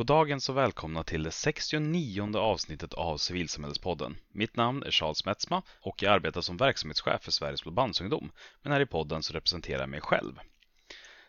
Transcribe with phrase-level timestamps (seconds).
[0.00, 4.16] Goddagens och välkomna till det 69 avsnittet av Civilsamhällespodden.
[4.32, 8.30] Mitt namn är Charles Metzma och jag arbetar som verksamhetschef för Sveriges Blåbandsungdom.
[8.62, 10.40] Men här i podden så representerar jag mig själv.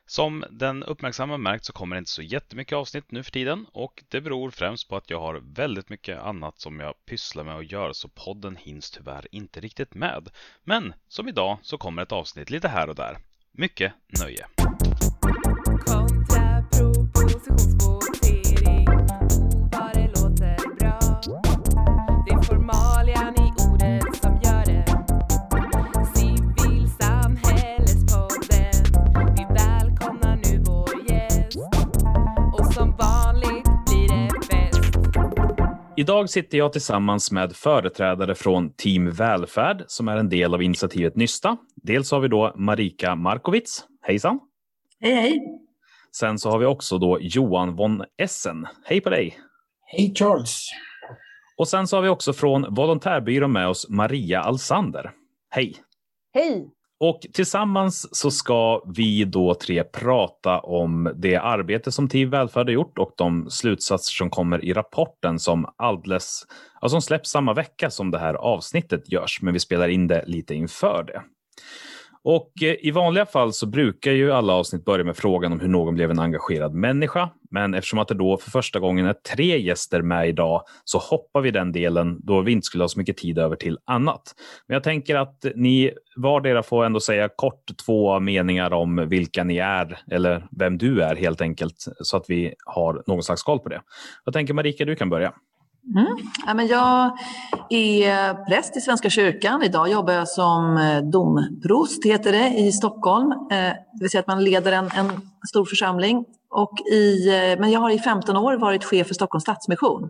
[0.06, 4.04] Som den uppmärksamma märkt så kommer det inte så jättemycket avsnitt nu för tiden och
[4.10, 7.64] det beror främst på att jag har väldigt mycket annat som jag pysslar med och
[7.64, 10.30] gör så podden hinns tyvärr inte riktigt med.
[10.64, 13.18] Men som idag så kommer ett avsnitt lite här och där.
[13.52, 14.46] Mycket nöje!
[15.86, 18.11] Kontrapropositionsvotering.
[36.02, 41.16] Idag sitter jag tillsammans med företrädare från Team Välfärd som är en del av initiativet
[41.16, 41.58] Nysta.
[41.76, 43.86] Dels har vi då Marika Markovits.
[44.02, 44.40] Hejsan!
[45.00, 45.40] Hej, hej.
[46.16, 48.68] Sen så har vi också då Johan von Essen.
[48.86, 49.38] Hej på dig!
[49.86, 50.68] Hej Charles!
[51.58, 55.12] Och sen så har vi också från Volontärbyrån med oss Maria Alsander.
[55.50, 55.76] Hej!
[56.34, 56.70] Hej!
[57.04, 62.74] Och tillsammans så ska vi då tre prata om det arbete som TiV Välfärd har
[62.74, 66.44] gjort och de slutsatser som kommer i rapporten som alldeles,
[66.82, 70.24] ja, som släpps samma vecka som det här avsnittet görs, men vi spelar in det
[70.28, 71.22] lite inför det.
[72.24, 75.68] Och eh, i vanliga fall så brukar ju alla avsnitt börja med frågan om hur
[75.68, 77.30] någon blev en engagerad människa.
[77.52, 81.42] Men eftersom att det då för första gången är tre gäster med idag så hoppar
[81.42, 84.22] vi den delen då vi inte skulle ha så mycket tid över till annat.
[84.68, 89.58] Men jag tänker att ni vardera får ändå säga kort två meningar om vilka ni
[89.58, 93.70] är eller vem du är helt enkelt så att vi har någon slags koll på
[93.70, 93.82] det.
[94.26, 95.34] Jag tänker Marika, du kan börja.
[95.96, 96.18] Mm.
[96.46, 97.18] Ja, men jag
[97.70, 99.64] är präst i Svenska kyrkan.
[99.64, 103.32] Idag jobbar jag som eh, domprost, heter det, i Stockholm.
[103.32, 105.12] Eh, det vill säga att man leder en, en
[105.50, 106.26] stor församling.
[106.50, 110.10] Och i, eh, men jag har i 15 år varit chef för Stockholms Stadsmission.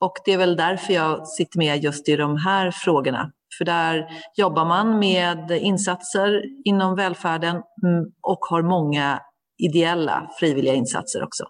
[0.00, 3.30] Och det är väl därför jag sitter med just i de här frågorna.
[3.58, 9.20] För där jobbar man med insatser inom välfärden mm, och har många
[9.58, 11.44] ideella frivilliga insatser också.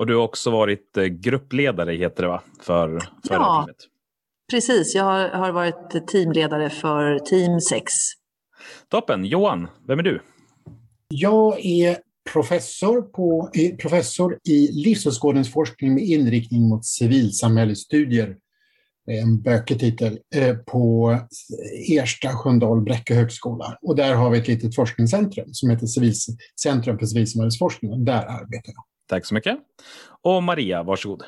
[0.00, 2.42] Och du har också varit eh, gruppledare, heter det va?
[2.60, 3.56] För, för det här Ja.
[3.60, 3.76] teamet.
[4.50, 7.92] Precis, jag har, har varit teamledare för Team 6.
[8.88, 9.24] Toppen!
[9.24, 10.20] Johan, vem är du?
[11.08, 11.98] Jag är
[12.32, 18.36] professor, på, eh, professor i livsåskådningsforskning med inriktning mot civilsamhällesstudier.
[19.06, 21.16] Det är En bökig titel eh, på
[21.88, 23.78] Ersta Sköndal Bräcke högskola.
[23.82, 26.26] Och där har vi ett litet forskningscentrum som heter Civils
[26.62, 27.92] Centrum för civilsamhällesforskning.
[27.92, 28.84] Och där arbetar jag.
[29.10, 29.58] Tack så mycket.
[30.22, 31.24] Och Maria, varsågod.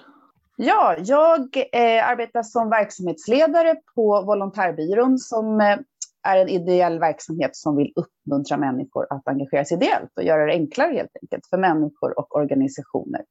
[0.56, 5.78] Ja, jag eh, arbetar som verksamhetsledare på Volontärbyrån som eh,
[6.22, 10.52] är en ideell verksamhet som vill uppmuntra människor att engagera sig ideellt och göra det
[10.52, 13.24] enklare helt enkelt för människor och organisationer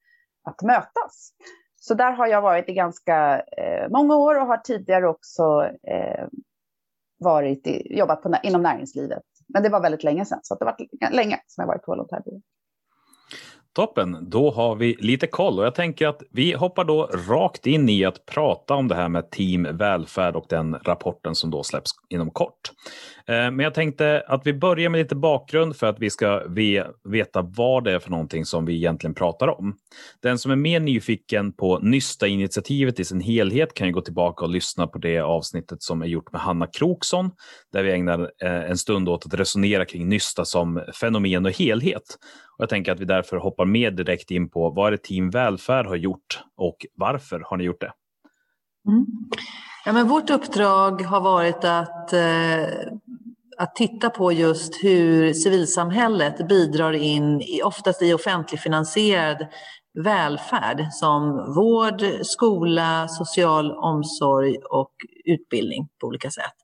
[0.43, 1.31] att mötas.
[1.79, 6.27] Så där har jag varit i ganska eh, många år och har tidigare också eh,
[7.19, 9.23] varit i, jobbat på, inom näringslivet.
[9.53, 11.91] Men det var väldigt länge sedan, så det har varit länge som jag varit på
[11.91, 12.41] Volontärbyrån.
[13.75, 17.89] Toppen, då har vi lite koll och jag tänker att vi hoppar då rakt in
[17.89, 21.91] i att prata om det här med Team Välfärd och den rapporten som då släpps
[22.09, 22.71] inom kort.
[23.27, 26.43] Eh, men jag tänkte att vi börjar med lite bakgrund för att vi ska
[27.03, 29.75] veta vad det är för någonting som vi egentligen pratar om.
[30.21, 34.51] Den som är mer nyfiken på Nysta-initiativet i sin helhet kan ju gå tillbaka och
[34.51, 37.31] lyssna på det avsnittet som är gjort med Hanna Kroksson,
[37.73, 42.17] där vi ägnar eh, en stund åt att resonera kring Nysta som fenomen och helhet.
[42.61, 45.85] Jag tänker att vi därför hoppar mer direkt in på vad är det Team Välfärd
[45.85, 47.91] har gjort och varför har ni gjort det?
[48.87, 49.05] Mm.
[49.85, 52.63] Ja, men vårt uppdrag har varit att, eh,
[53.57, 59.47] att titta på just hur civilsamhället bidrar in, i, oftast i offentligfinansierad
[60.03, 64.91] välfärd som vård, skola, social omsorg och
[65.25, 66.55] utbildning på olika sätt.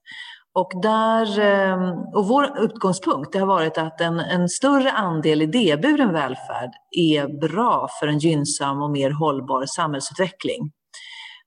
[0.58, 6.14] Och, där, ehm, och vår utgångspunkt det har varit att en, en större andel idéburen
[6.14, 10.72] välfärd är bra för en gynnsam och mer hållbar samhällsutveckling.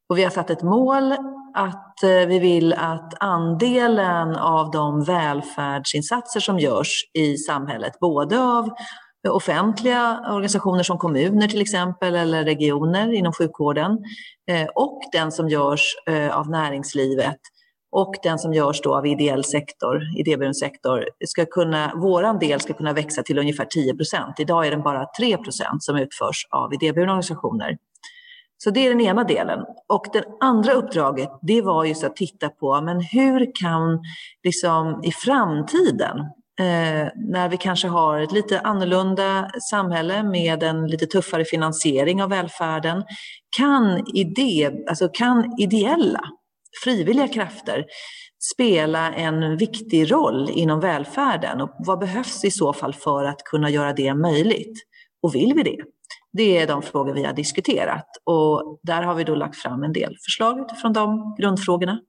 [0.09, 1.12] Och vi har satt ett mål
[1.55, 8.71] att eh, vi vill att andelen av de välfärdsinsatser som görs i samhället, både av
[9.29, 13.99] offentliga organisationer som kommuner till exempel eller regioner inom sjukvården
[14.51, 17.41] eh, och den som görs eh, av näringslivet
[17.93, 22.73] och den som görs då av ideell sektor, idéburen sektor, ska kunna, våran del ska
[22.73, 24.41] kunna växa till ungefär 10 procent.
[24.41, 27.77] Idag är den bara 3 procent som utförs av idéburna organisationer.
[28.65, 29.59] Så det är den ena delen.
[29.89, 34.01] Och det andra uppdraget, det var just att titta på, men hur kan
[34.45, 36.19] liksom i framtiden
[36.61, 42.31] eh, när vi kanske har ett lite annorlunda samhälle med en lite tuffare finansiering av
[42.31, 43.05] välfärden,
[43.57, 46.21] kan, idé, alltså kan ideella,
[46.85, 47.85] frivilliga krafter
[48.55, 53.71] spela en viktig roll inom välfärden och vad behövs i så fall för att kunna
[53.71, 54.79] göra det möjligt?
[55.23, 55.79] Och vill vi det?
[56.33, 59.93] Det är de frågor vi har diskuterat och där har vi då lagt fram en
[59.93, 62.01] del förslag utifrån de grundfrågorna.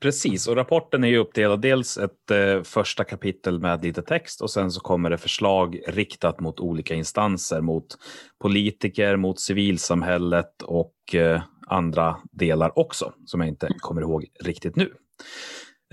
[0.00, 4.50] Precis, och rapporten är ju uppdelad dels ett eh, första kapitel med lite text och
[4.50, 7.86] sen så kommer det förslag riktat mot olika instanser, mot
[8.42, 14.92] politiker, mot civilsamhället och eh, andra delar också, som jag inte kommer ihåg riktigt nu.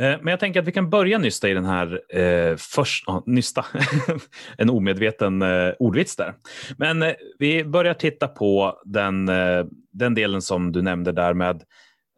[0.02, 3.22] Eh, men jag tänker att vi kan börja nysta i den här eh, först, oh,
[3.26, 3.66] nysta,
[4.58, 6.34] en omedveten eh, ordvits där.
[6.78, 11.64] Men eh, vi börjar titta på den, eh, den delen som du nämnde där med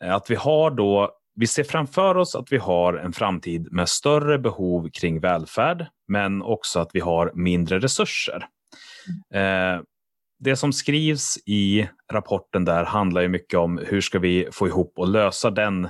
[0.04, 3.90] eh, att vi har då, vi ser framför oss att vi har en framtid med
[3.90, 8.46] större behov kring välfärd, men också att vi har mindre resurser
[10.44, 14.94] det som skrivs i rapporten där handlar ju mycket om hur ska vi få ihop
[14.98, 15.86] och lösa den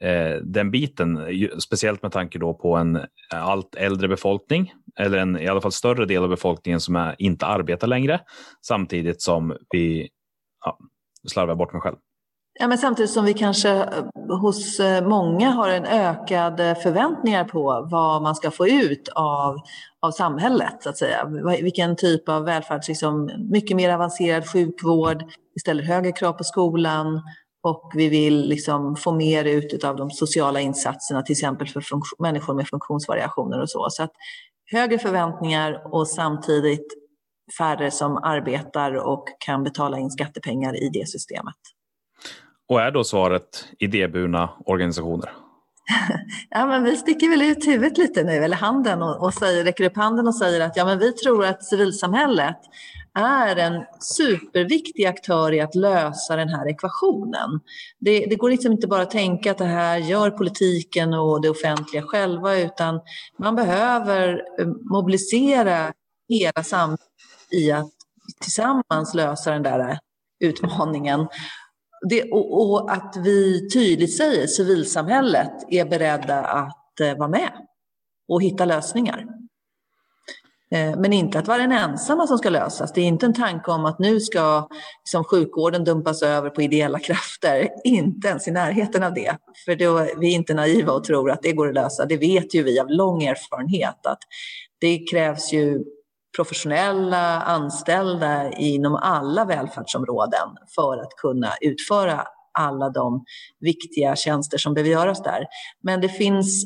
[0.00, 1.20] eh, den biten,
[1.60, 3.00] speciellt med tanke då på en
[3.34, 7.46] allt äldre befolkning, eller en i alla fall större del av befolkningen som är, inte
[7.46, 8.20] arbetar längre,
[8.66, 10.08] samtidigt som vi,
[10.64, 10.78] ja,
[11.28, 11.96] slarvar bort mig själv.
[12.58, 14.04] Ja, men samtidigt som vi kanske eh,
[14.40, 19.56] hos eh, många har en ökad eh, förväntningar på vad man ska få ut av,
[20.00, 21.24] av samhället, så att säga.
[21.62, 25.24] Vilken typ av välfärd, liksom mycket mer avancerad sjukvård,
[25.54, 27.22] vi ställer högre krav på skolan,
[27.62, 31.82] och vi vill liksom få mer ut av de sociala insatserna, till exempel för
[32.18, 33.86] människor med funktionsvariationer och så.
[33.90, 34.12] Så att
[34.72, 36.86] högre förväntningar och samtidigt
[37.58, 41.75] färre som arbetar och kan betala in skattepengar i det systemet.
[42.68, 45.30] Och är då svaret idéburna organisationer?
[46.50, 49.84] ja, men vi sticker väl ut huvudet lite nu, eller handen, och, och säger, räcker
[49.84, 52.56] upp handen och säger att ja, men vi tror att civilsamhället
[53.18, 57.60] är en superviktig aktör i att lösa den här ekvationen.
[57.98, 61.50] Det, det, går liksom inte bara att tänka att det här gör politiken och det
[61.50, 63.00] offentliga själva utan
[63.38, 65.92] man behöver eh, mobilisera
[66.28, 67.00] hela samhället
[67.50, 67.90] i att
[68.40, 69.98] tillsammans lösa den där
[70.40, 71.26] utmaningen.
[72.08, 77.52] Det, och, och, att vi tydligt säger civilsamhället är beredda att eh, vara med
[78.28, 79.26] och hitta lösningar.
[80.70, 82.92] Eh, men inte att vara den ensamma som ska lösas.
[82.92, 84.68] Det är inte en tanke om att nu ska
[85.04, 87.68] liksom, sjukvården dumpas över på ideella krafter.
[87.84, 89.36] Inte ens i närheten av det.
[89.64, 92.06] För då, vi är inte naiva och tror att det går att lösa.
[92.06, 94.18] Det vet ju vi av lång erfarenhet att
[94.80, 95.84] det krävs ju
[96.36, 102.26] professionella anställda inom alla välfärdsområden för att kunna utföra
[102.58, 103.24] alla de
[103.60, 105.46] viktiga tjänster som behöver göras där.
[105.82, 106.64] Men det finns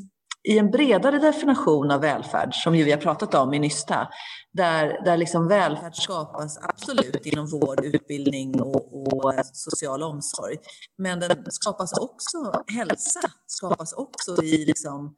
[0.48, 4.08] i en bredare definition av välfärd, som ju vi har pratat om i Nysta,
[4.52, 10.56] där, där liksom välfärd skapas absolut inom vård, utbildning och, och social omsorg.
[10.98, 15.14] Men den skapas också, hälsa skapas också i, liksom,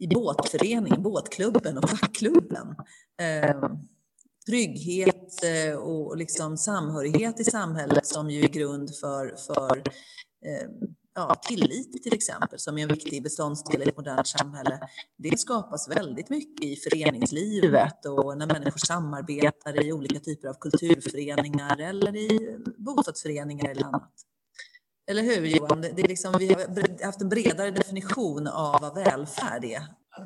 [0.00, 2.74] i båtföreningen, båtklubben och fackklubben.
[3.20, 3.70] Eh,
[4.46, 9.76] trygghet eh, och liksom samhörighet i samhället som ju är grund för, för
[10.46, 10.68] eh,
[11.14, 14.80] ja, tillit till exempel, som är en viktig beståndsdel i ett modernt samhälle,
[15.16, 21.80] det skapas väldigt mycket i föreningslivet och när människor samarbetar i olika typer av kulturföreningar
[21.80, 24.12] eller i bostadsföreningar eller annat.
[25.10, 25.80] Eller hur Johan?
[25.80, 29.82] Det är liksom, vi har haft en bredare definition av vad välfärd är.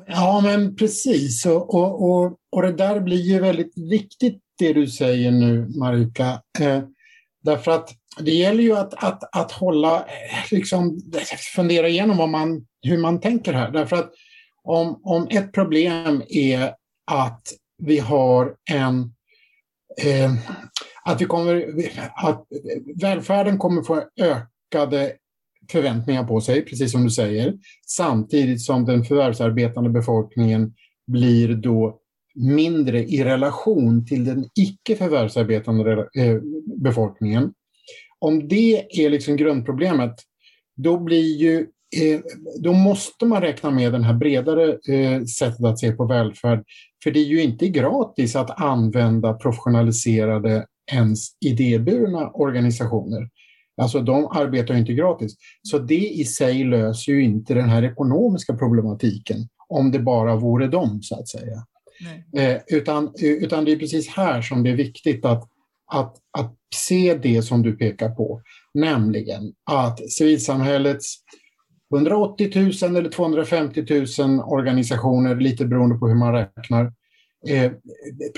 [0.07, 1.45] Ja, men precis.
[1.45, 6.41] Och, och, och, och det där blir ju väldigt viktigt det du säger nu, Marika.
[6.59, 6.83] Eh,
[7.43, 7.89] därför att
[8.19, 11.01] det gäller ju att, att, att hålla, eh, liksom,
[11.55, 13.71] fundera igenom vad man, hur man tänker här.
[13.71, 14.11] Därför att
[14.63, 16.73] om, om ett problem är
[17.11, 17.41] att
[17.77, 19.13] vi har en
[20.01, 20.31] eh,
[21.03, 21.73] att, vi kommer,
[22.15, 22.45] att
[23.01, 25.13] välfärden kommer få öka ökade
[25.71, 27.53] förväntningar på sig, precis som du säger,
[27.87, 30.73] samtidigt som den förvärvsarbetande befolkningen
[31.07, 31.99] blir då
[32.35, 36.37] mindre i relation till den icke förvärvsarbetande eh,
[36.81, 37.53] befolkningen
[38.25, 40.15] om det är liksom grundproblemet,
[40.75, 41.59] då blir ju
[42.01, 42.19] eh,
[42.59, 46.63] då måste man räkna med den här bredare eh, sättet att se på välfärd.
[47.03, 53.29] För det är ju inte gratis att använda professionaliserade, ens idéburna organisationer.
[53.81, 55.35] Alltså de arbetar ju inte gratis.
[55.63, 60.67] Så det i sig löser ju inte den här ekonomiska problematiken om det bara vore
[60.67, 61.65] dem, så att säga.
[62.37, 65.49] Eh, utan, utan det är precis här som det är viktigt att
[65.87, 68.41] att, att se det som du pekar på,
[68.73, 71.15] nämligen att civilsamhällets
[71.93, 72.51] 180
[72.83, 73.85] 000 eller 250
[74.19, 76.93] 000 organisationer, lite beroende på hur man räknar,
[77.47, 77.71] eh,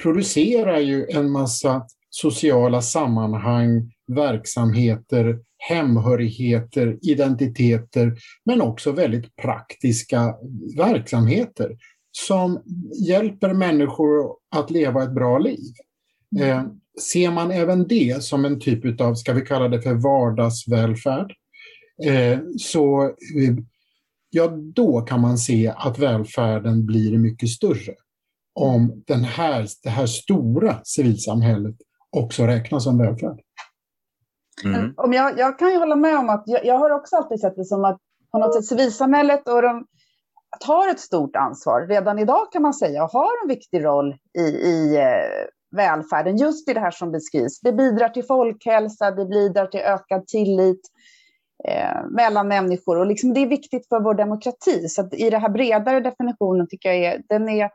[0.01, 10.35] producerar ju en massa sociala sammanhang, verksamheter, hemhörigheter, identiteter, men också väldigt praktiska
[10.77, 11.77] verksamheter
[12.11, 12.63] som
[13.07, 15.73] hjälper människor att leva ett bra liv.
[16.39, 16.63] Eh,
[17.01, 21.33] ser man även det som en typ av, ska vi kalla det för vardagsvälfärd,
[22.05, 23.55] eh, så eh,
[24.29, 27.95] ja, då kan man se att välfärden blir mycket större.
[28.53, 31.75] Om den här, det här stora civilsamhället
[32.09, 33.39] också räknas som välfärd.
[34.63, 34.85] Mm.
[34.85, 37.39] Eh, om jag, jag kan ju hålla med om att jag, jag, har också alltid
[37.39, 37.97] sett det som att
[38.31, 39.85] på något sätt civilsamhället och de
[40.59, 44.41] tar ett stort ansvar redan idag kan man säga och har en viktig roll i,
[44.41, 47.59] i eh, välfärden, just i det här som beskrivs.
[47.59, 50.81] Det bidrar till folkhälsa, det bidrar till ökad tillit
[51.67, 54.89] eh, mellan människor och liksom det är viktigt för vår demokrati.
[54.89, 57.69] Så i den här bredare definitionen tycker jag är, den är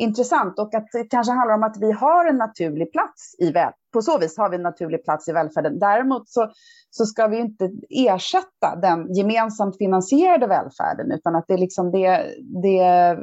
[0.00, 3.72] intressant och att det kanske handlar om att vi har en naturlig plats i väl.
[3.92, 5.78] På så vis har vi en naturlig plats i välfärden.
[5.78, 6.50] Däremot så,
[6.90, 13.18] så ska vi inte ersätta den gemensamt finansierade välfärden utan att det liksom det, det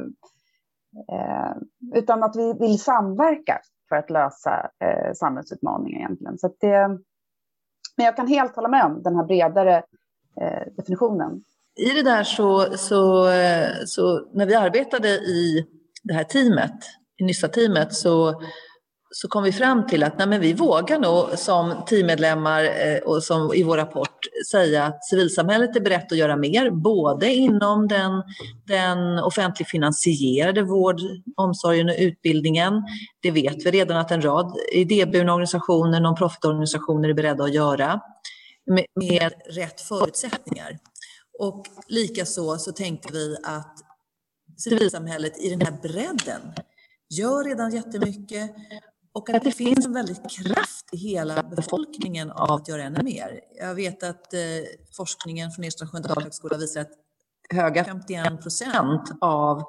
[1.11, 1.55] eh,
[1.95, 6.37] utan att vi vill samverka för att lösa eh, samhällsutmaningar egentligen.
[6.37, 6.87] Så det,
[7.97, 9.83] men jag kan helt hålla med om den här bredare
[10.41, 11.41] eh, definitionen.
[11.77, 15.65] I det där så, så, eh, så när vi arbetade i
[16.07, 16.73] det här teamet,
[17.21, 18.41] Nyssa-teamet, så,
[19.11, 23.23] så kom vi fram till att nej, men vi vågar nog som teammedlemmar eh, och
[23.23, 24.19] som i vår rapport
[24.51, 28.23] säga att civilsamhället är berett att göra mer, både inom den,
[28.67, 31.01] den offentligt finansierade vård,
[31.37, 32.73] omsorgen och utbildningen.
[33.21, 38.01] Det vet vi redan att en rad idéburna organisationer, non-profit-organisationer är beredda att göra
[38.71, 40.77] med, med rätt förutsättningar.
[41.39, 43.86] Och likaså så tänkte vi att
[44.57, 46.41] civilsamhället i den här bredden
[47.09, 48.51] gör redan jättemycket
[49.13, 53.39] och att det finns en väldigt kraft i hela befolkningen av att göra ännu mer.
[53.59, 54.39] Jag vet att eh,
[54.97, 55.85] forskningen från Ersta
[56.15, 56.91] högskola visar att
[57.49, 59.63] höga 51 procent av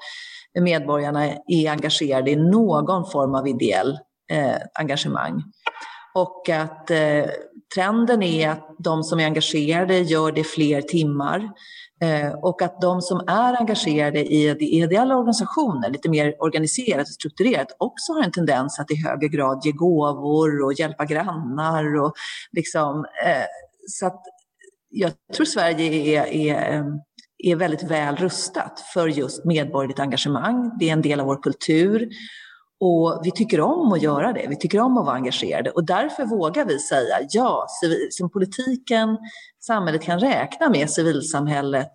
[0.61, 3.99] medborgarna är engagerade i någon form av ideell
[4.33, 5.43] eh, engagemang.
[6.15, 7.25] Och att eh,
[7.75, 11.51] trenden är att de som är engagerade gör det fler timmar.
[12.01, 17.77] Eh, och att de som är engagerade i ideella organisationer, lite mer organiserat och strukturerat,
[17.79, 22.01] också har en tendens att i högre grad ge gåvor och hjälpa grannar.
[22.01, 22.13] Och
[22.53, 23.45] liksom, eh,
[23.87, 24.23] så att
[24.91, 26.85] jag tror Sverige är, är, eh,
[27.39, 30.77] är väldigt väl rustat för just medborgerligt engagemang.
[30.79, 32.09] Det är en del av vår kultur.
[32.81, 36.25] Och vi tycker om att göra det, vi tycker om att vara engagerade och därför
[36.25, 37.67] vågar vi säga ja,
[38.11, 39.19] som politiken,
[39.61, 41.93] samhället kan räkna med civilsamhället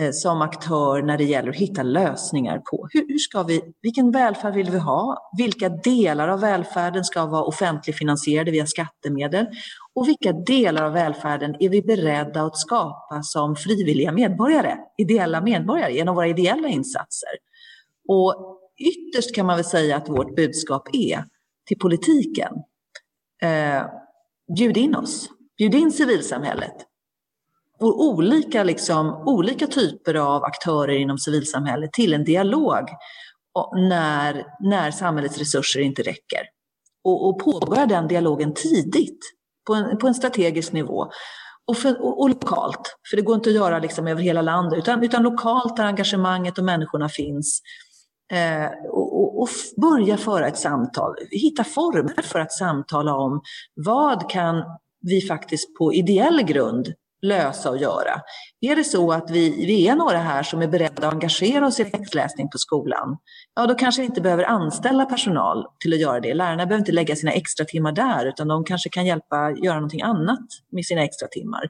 [0.00, 4.10] eh, som aktör när det gäller att hitta lösningar på hur, hur, ska vi, vilken
[4.10, 5.30] välfärd vill vi ha?
[5.38, 9.46] Vilka delar av välfärden ska vara offentligt finansierade via skattemedel?
[9.94, 15.94] Och vilka delar av välfärden är vi beredda att skapa som frivilliga medborgare, ideella medborgare
[15.94, 17.30] genom våra ideella insatser?
[18.08, 21.24] Och ytterst kan man väl säga att vårt budskap är
[21.66, 22.52] till politiken.
[23.42, 23.82] Eh,
[24.56, 25.28] bjud in oss,
[25.58, 26.74] bjud in civilsamhället.
[27.80, 32.88] Och olika, liksom, olika typer av aktörer inom civilsamhället till en dialog
[33.88, 36.40] när, när samhällets resurser inte räcker.
[37.04, 39.18] Och, och påbörja den dialogen tidigt
[39.66, 41.10] på en, på en strategisk nivå.
[41.66, 44.78] Och, för, och, och, lokalt, för det går inte att göra liksom över hela landet,
[44.78, 47.60] utan, utan lokalt där engagemanget och människorna finns
[48.32, 53.42] Eh, och, och, börja föra ett samtal, hitta former för att samtala om
[53.74, 54.64] vad kan
[55.00, 58.20] vi faktiskt på ideell grund lösa och göra.
[58.60, 61.80] Är det så att vi, vi är några här som är beredda att engagera oss
[61.80, 63.16] i läxläsning på skolan,
[63.54, 66.34] ja då kanske vi inte behöver anställa personal till att göra det.
[66.34, 70.02] Lärarna behöver inte lägga sina extra timmar där, utan de kanske kan hjälpa göra någonting
[70.02, 71.68] annat med sina extra timmar.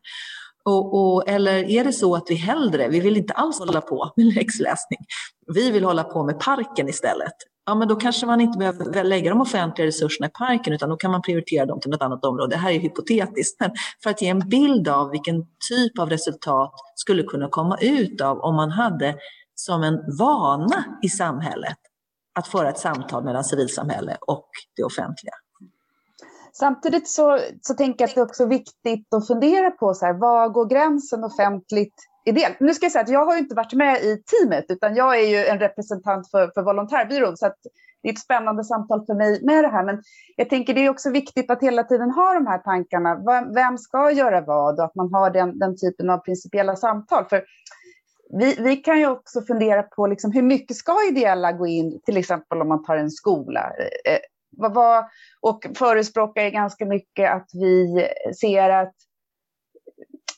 [0.64, 4.12] Och, och, eller är det så att vi hellre, vi vill inte alls hålla på
[4.16, 4.98] med läxläsning,
[5.54, 7.34] vi vill hålla på med parken istället.
[7.66, 10.96] Ja, men då kanske man inte behöver lägga de offentliga resurserna i parken utan då
[10.96, 12.56] kan man prioritera dem till något annat område.
[12.56, 13.70] Det här är hypotetiskt, men
[14.02, 18.38] för att ge en bild av vilken typ av resultat skulle kunna komma ut av
[18.38, 19.14] om man hade
[19.54, 21.78] som en vana i samhället
[22.38, 25.34] att föra ett samtal mellan civilsamhälle och det offentliga.
[26.58, 30.12] Samtidigt så, så tänker jag att det är också viktigt att fundera på så här,
[30.12, 31.94] var går gränsen offentligt
[32.24, 32.60] ideellt?
[32.60, 35.28] Nu ska jag säga att jag har inte varit med i teamet utan jag är
[35.28, 37.56] ju en representant för, för volontärbyrån så att
[38.02, 39.84] det är ett spännande samtal för mig med det här.
[39.84, 40.02] Men
[40.36, 43.22] jag tänker det är också viktigt att hela tiden ha de här tankarna.
[43.54, 47.24] Vem ska göra vad och att man har den, den typen av principiella samtal.
[47.24, 47.44] För
[48.38, 52.16] vi, vi kan ju också fundera på liksom, hur mycket ska ideella gå in, till
[52.16, 53.60] exempel om man tar en skola.
[54.04, 54.18] Eh,
[54.56, 55.04] vad, vad,
[55.40, 58.08] och förespråkar ganska mycket att vi
[58.40, 58.94] ser att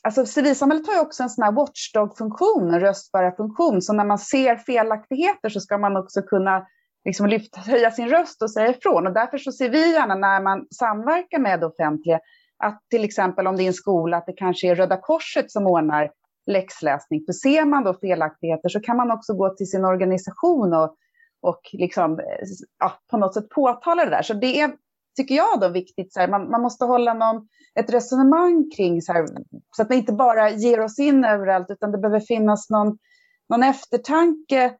[0.03, 3.81] Alltså civilsamhället har ju också en sån här watchdog-funktion, en röstbärarfunktion.
[3.81, 6.67] Så när man ser felaktigheter så ska man också kunna
[7.05, 9.07] liksom lyfta, höja sin röst och säga ifrån.
[9.07, 12.19] Och därför så ser vi gärna när man samverkar med det offentliga
[12.63, 15.67] att till exempel om det är en skola, att det kanske är Röda Korset som
[15.67, 16.11] ordnar
[16.45, 17.23] läxläsning.
[17.25, 20.95] För ser man då felaktigheter så kan man också gå till sin organisation och,
[21.41, 22.25] och liksom, eh,
[22.79, 24.21] ja, på något sätt påtala det där.
[24.21, 24.71] Så det är,
[25.15, 26.13] tycker jag, då viktigt.
[26.13, 27.47] Så här, man, man måste hålla någon,
[27.79, 29.27] ett resonemang kring så, här,
[29.75, 32.97] så att vi inte bara ger oss in överallt, utan det behöver finnas någon,
[33.49, 34.75] någon eftertanke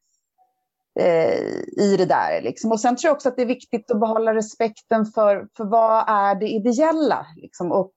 [1.00, 1.40] eh,
[1.78, 2.42] i det där.
[2.42, 2.72] Liksom.
[2.72, 6.10] Och sen tror jag också att det är viktigt att behålla respekten för, för vad
[6.10, 7.26] är det ideella.
[7.36, 7.72] Liksom.
[7.72, 7.94] Och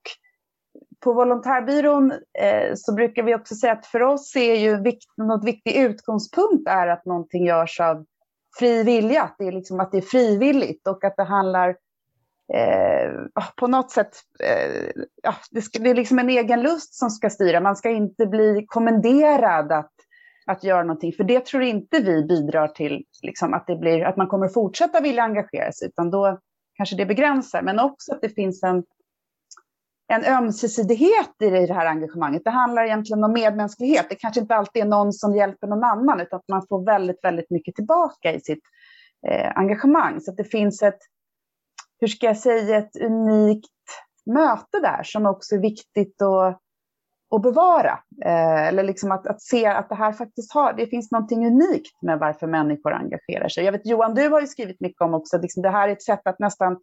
[1.03, 5.45] på volontärbyrån eh, så brukar vi också säga att för oss är ju vikt, något
[5.45, 8.05] viktig utgångspunkt är att någonting görs av
[8.59, 11.69] fri vilja, att det är, liksom, att det är frivilligt och att det handlar
[12.53, 16.93] eh, ah, på något sätt, eh, ja, det, ska, det, är liksom en egen lust
[16.93, 17.61] som ska styra.
[17.61, 19.91] Man ska inte bli kommenderad att,
[20.45, 24.17] att göra någonting, för det tror inte vi bidrar till liksom, att, det blir, att
[24.17, 26.39] man kommer fortsätta vilja engagera sig, utan då
[26.73, 28.83] kanske det begränsar, men också att det finns en
[30.11, 32.43] en ömsesidighet i det här engagemanget.
[32.43, 34.05] Det handlar egentligen om medmänsklighet.
[34.09, 37.23] Det kanske inte alltid är någon som hjälper någon annan, utan att man får väldigt,
[37.23, 38.63] väldigt mycket tillbaka i sitt
[39.27, 40.21] eh, engagemang.
[40.21, 40.99] Så att det finns ett,
[41.99, 43.69] hur ska jag säga, ett unikt
[44.25, 46.59] möte där som också är viktigt att,
[47.35, 47.99] att bevara.
[48.25, 52.01] Eh, eller liksom att, att se att det här faktiskt har, det finns någonting unikt
[52.01, 53.65] med varför människor engagerar sig.
[53.65, 56.03] Jag vet Johan, du har ju skrivit mycket om också, liksom det här är ett
[56.03, 56.77] sätt att nästan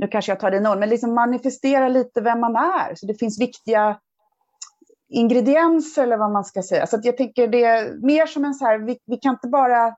[0.00, 2.94] nu kanske jag tar det ord, men liksom manifestera lite vem man är.
[2.94, 3.98] Så det finns viktiga
[5.08, 6.86] ingredienser eller vad man ska säga.
[6.86, 9.96] Så jag tänker det är mer som en så här, vi, vi kan inte bara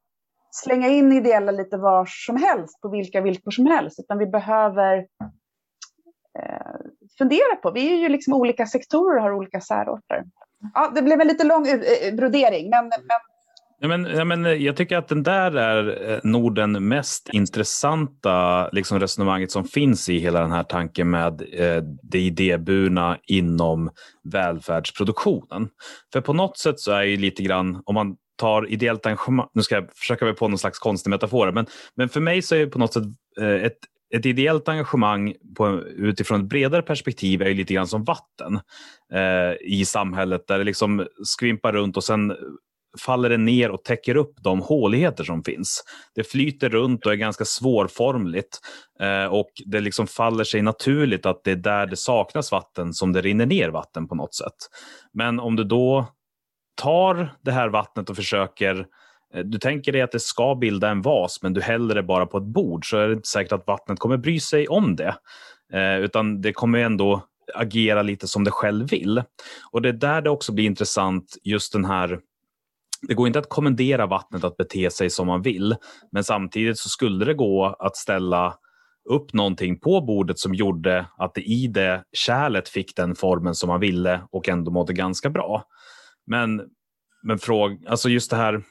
[0.51, 4.97] slänga in ideella lite var som helst på vilka villkor som helst, utan vi behöver
[6.39, 6.77] eh,
[7.19, 7.71] fundera på.
[7.71, 10.25] Vi är ju liksom olika sektorer och har olika särarter.
[10.75, 13.21] Ja, det blev en lite lång eh, eh, brodering, men, men
[13.85, 17.29] Ja, men, ja, men eh, jag tycker att den där är eh, nog den mest
[17.33, 23.91] intressanta liksom, resonemanget som finns i hela den här tanken med eh, det idéburna inom
[24.33, 25.69] välfärdsproduktionen.
[26.13, 29.63] För på något sätt så är ju lite grann, om man tar ideellt engagemang, nu
[29.63, 31.67] ska jag försöka mig på någon slags konstig metafor, men,
[31.97, 33.05] men för mig så är det på något sätt
[33.41, 33.79] eh, ett
[34.15, 38.61] ett ideellt engagemang på, utifrån ett bredare perspektiv är ju lite grann som vatten
[39.15, 42.33] eh, i samhället där det liksom skvimpar runt och sen
[43.01, 45.85] faller det ner och täcker upp de håligheter som finns.
[46.15, 48.59] Det flyter runt och är ganska svårformligt
[49.01, 53.13] eh, och det liksom faller sig naturligt att det är där det saknas vatten som
[53.13, 54.57] det rinner ner vatten på något sätt.
[55.13, 56.07] Men om du då
[56.75, 58.87] tar det här vattnet och försöker
[59.35, 62.27] eh, du tänker dig att det ska bilda en vas, men du häller det bara
[62.27, 65.15] på ett bord, så är det inte säkert att vattnet kommer bry sig om det.
[65.73, 67.23] Eh, utan det kommer ändå
[67.55, 69.23] agera lite som det själv vill.
[69.71, 72.19] Och det är där det också blir intressant, just den här
[73.09, 75.77] det går inte att kommendera vattnet att bete sig som man vill,
[76.13, 78.55] men samtidigt så skulle det gå att ställa
[79.11, 83.69] upp någonting på bordet som gjorde att det i det kärlet fick den formen som
[83.69, 85.65] man ville och ändå mådde ganska bra.
[86.27, 86.63] Men,
[87.23, 88.63] men fråg, alltså just det här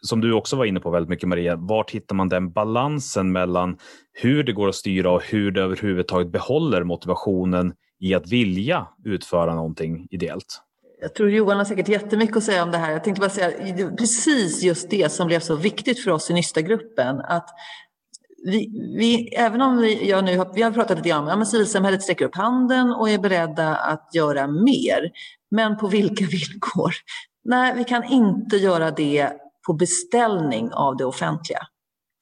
[0.00, 3.76] som du också var inne på väldigt mycket Maria, vart hittar man den balansen mellan
[4.12, 9.54] hur det går att styra och hur det överhuvudtaget behåller motivationen i att vilja utföra
[9.54, 10.60] någonting ideellt?
[11.00, 12.92] Jag tror Johan har säkert jättemycket att säga om det här.
[12.92, 17.20] Jag tänkte bara säga precis just det som blev så viktigt för oss i Nystagruppen.
[17.20, 17.48] Att
[18.44, 21.48] vi, vi, även om vi, jag nu har, vi har pratat lite grann om att
[21.48, 25.10] civilsamhället sträcker upp handen och är beredda att göra mer.
[25.50, 26.94] Men på vilka villkor?
[27.44, 29.32] Nej, vi kan inte göra det
[29.66, 31.60] på beställning av det offentliga.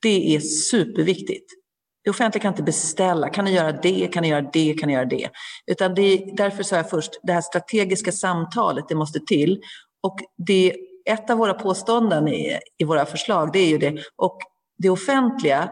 [0.03, 1.62] Det är superviktigt.
[2.05, 4.95] Det offentliga kan inte beställa, kan ni göra det, kan ni göra det, kan ni
[4.95, 5.31] göra det.
[5.67, 9.61] Utan det, därför sa jag först, det här strategiska samtalet, det måste till.
[10.03, 10.75] Och det,
[11.11, 14.03] ett av våra påståenden i, i våra förslag, det är ju det.
[14.17, 14.39] Och
[14.79, 15.71] det offentliga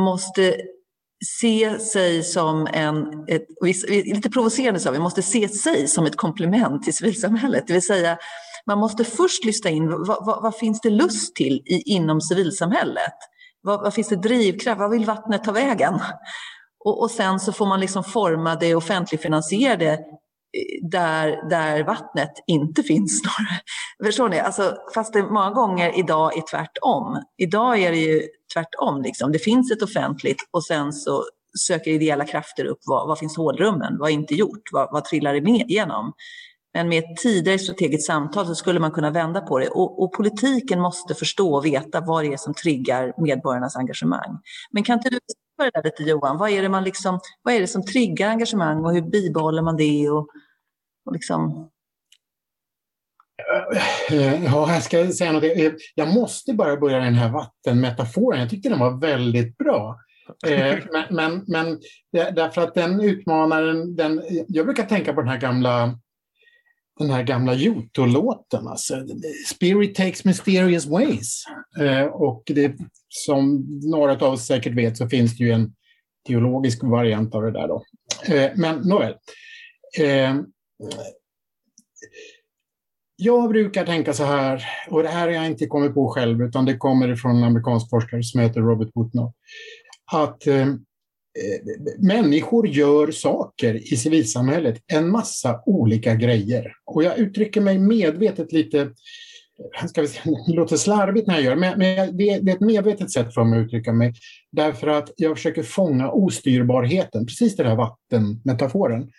[0.00, 0.56] måste
[1.24, 3.46] se sig som en, ett,
[3.88, 7.66] lite provocerande sa vi, måste se sig som ett komplement till civilsamhället.
[7.66, 8.18] Det vill säga,
[8.66, 13.14] man måste först lyssna in vad, vad, vad finns det lust till i, inom civilsamhället?
[13.66, 14.80] Vad, vad finns det drivkraft?
[14.80, 16.00] Vad vill vattnet ta vägen?
[16.84, 22.82] Och, och sen så får man liksom forma det offentligfinansierade eh, där, där vattnet inte
[22.82, 23.22] finns.
[24.04, 24.38] Förstår ni?
[24.38, 27.22] Alltså, fast det många gånger idag är tvärtom.
[27.36, 28.22] Idag är det ju
[28.54, 29.02] tvärtom.
[29.02, 29.32] Liksom.
[29.32, 31.24] Det finns ett offentligt och sen så
[31.66, 35.34] söker ideella krafter upp vad, vad finns hålrummen, vad är inte gjort, vad, vad trillar
[35.34, 36.12] det med igenom?
[36.76, 39.68] Men med ett tidigare strategiskt samtal så skulle man kunna vända på det.
[39.68, 44.38] Och, och, politiken måste förstå och veta vad det är som triggar medborgarnas engagemang.
[44.70, 45.18] Men kan inte du
[45.58, 46.38] det där lite Johan?
[46.38, 49.76] Vad är, det man liksom, vad är det som triggar engagemang och hur bibehåller man
[49.76, 50.10] det?
[50.10, 50.28] Och,
[51.06, 51.70] och liksom...
[54.10, 55.44] Eh, ja, jag ska säga något.
[55.94, 58.40] Jag måste bara börja den här vattenmetaforen.
[58.40, 59.98] Jag tyckte den var väldigt bra.
[60.46, 61.80] Eh, men, men, men
[62.12, 65.98] därför att den utmanar den, jag brukar tänka på den här gamla
[66.98, 68.94] den här gamla Joto-låten, alltså
[69.46, 71.44] Spirit takes mysterious ways.
[71.80, 72.76] Eh, och det,
[73.08, 75.72] som några av oss säkert vet så finns det ju en
[76.26, 77.84] teologisk variant av det där då.
[78.26, 79.14] Eh, men nåväl.
[79.98, 80.34] Eh,
[83.16, 86.64] jag brukar tänka så här, och det här har jag inte kommit på själv, utan
[86.64, 89.32] det kommer från en amerikansk forskare som heter Robert Putnam
[90.12, 90.66] att eh,
[91.36, 91.60] Eh,
[91.98, 96.72] människor gör saker i civilsamhället, en massa olika grejer.
[96.84, 101.42] Och jag uttrycker mig medvetet lite, eh, ska vi säga, det låter slarvigt när jag
[101.42, 104.14] gör det, men, men det, det, är ett medvetet sätt för mig att uttrycka mig.
[104.52, 109.10] Därför att jag försöker fånga ostyrbarheten, precis den här vattenmetaforen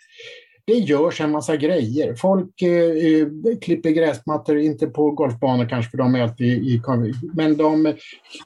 [0.68, 2.14] det görs en massa grejer.
[2.14, 6.82] Folk eh, eh, klipper gräsmattor, inte på golfbanor kanske, för de är alltid i,
[7.34, 7.94] men de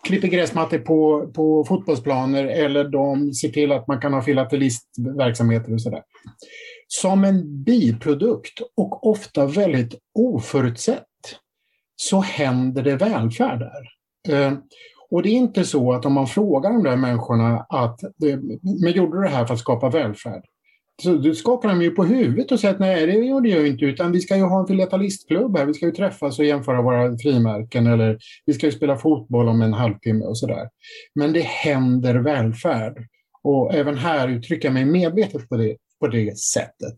[0.03, 5.81] klipper gräsmattor på, på fotbollsplaner eller de ser till att man kan ha filatelistverksamheter och
[5.81, 6.03] sådär.
[6.87, 11.07] Som en biprodukt och ofta väldigt oförutsett
[11.97, 13.89] så händer det välfärd där.
[14.37, 14.53] Eh,
[15.11, 18.01] och det är inte så att om man frågar de där människorna att,
[18.83, 20.43] men gjorde du det här för att skapa välfärd?
[21.02, 23.85] Så du skakar de ju på huvudet och säger att nej, det gjorde jag inte,
[23.85, 27.18] utan vi ska ju ha en filatelistklubb här, vi ska ju träffas och jämföra våra
[27.18, 30.68] frimärken eller vi ska ju spela fotboll om en halvtimme och sådär.
[31.14, 33.07] Men det händer välfärd.
[33.42, 36.96] Och även här uttrycker jag mig medvetet på det, på det sättet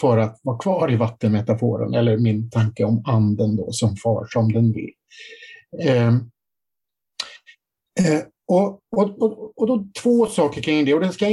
[0.00, 4.52] för att vara kvar i vattenmetaforen, eller min tanke om anden då som far som
[4.52, 4.92] den vill.
[5.82, 6.08] Eh,
[8.00, 10.94] eh, och, och, och, och då två saker kring det.
[10.94, 11.26] Och den ska,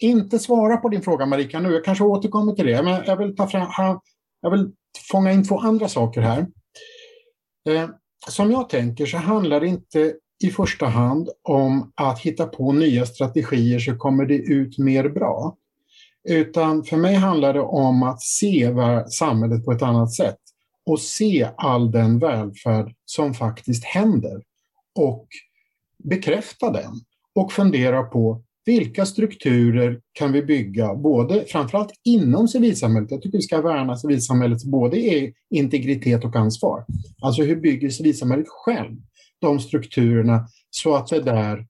[0.00, 3.36] inte svara på din fråga Marika nu, jag kanske återkommer till det, men jag vill,
[3.36, 4.00] ta fram,
[4.40, 4.70] jag vill
[5.10, 6.46] fånga in två andra saker här.
[7.68, 7.88] Eh,
[8.28, 13.06] som jag tänker så handlar det inte i första hand om att hitta på nya
[13.06, 15.56] strategier så kommer det ut mer bra.
[16.28, 18.74] Utan för mig handlar det om att se
[19.08, 20.38] samhället på ett annat sätt
[20.86, 24.42] och se all den välfärd som faktiskt händer
[24.94, 25.26] och
[26.04, 26.92] bekräfta den
[27.34, 33.42] och fundera på vilka strukturer kan vi bygga, både framförallt inom civilsamhället, jag tycker vi
[33.42, 36.84] ska värna civilsamhällets både integritet och ansvar.
[37.22, 38.96] Alltså hur bygger civilsamhället själv
[39.40, 41.66] de strukturerna så att det där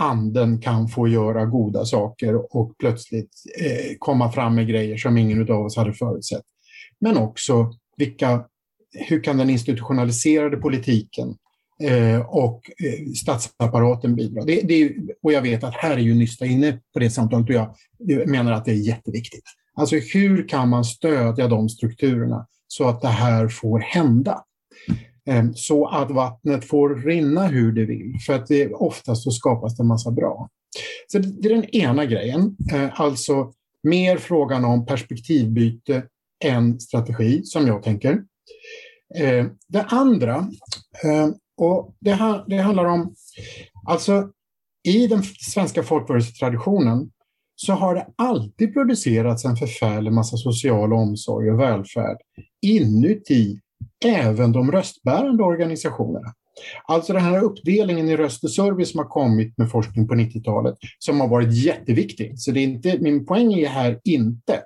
[0.00, 5.52] anden kan få göra goda saker och plötsligt eh, komma fram med grejer som ingen
[5.52, 6.44] av oss hade förutsett.
[7.00, 8.44] Men också vilka,
[9.08, 11.36] hur kan den institutionaliserade politiken
[11.82, 14.46] Eh, och eh, statsapparaten bidrar.
[14.46, 17.54] Det, det, och jag vet att här är ju Nysta inne på det samtalet och
[17.98, 19.44] jag menar att det är jätteviktigt.
[19.74, 24.44] Alltså hur kan man stödja de strukturerna så att det här får hända?
[25.28, 29.76] Eh, så att vattnet får rinna hur det vill, för att det, oftast så skapas
[29.76, 30.48] det en massa bra.
[31.06, 36.02] Så det är den ena grejen, eh, alltså mer frågan om perspektivbyte
[36.44, 38.22] än strategi, som jag tänker.
[39.14, 40.36] Eh, det andra,
[41.04, 43.14] eh, och det, här, det handlar om,
[43.86, 44.28] alltså
[44.88, 47.10] i den svenska folkrörelsetraditionen
[47.56, 52.16] så har det alltid producerats en förfärlig massa social omsorg och välfärd
[52.62, 53.60] inuti
[54.04, 56.34] även de röstbärande organisationerna.
[56.84, 60.74] Alltså den här uppdelningen i röst och service som har kommit med forskning på 90-talet
[60.98, 62.38] som har varit jätteviktig.
[62.38, 64.62] Så det är inte, min poäng är här inte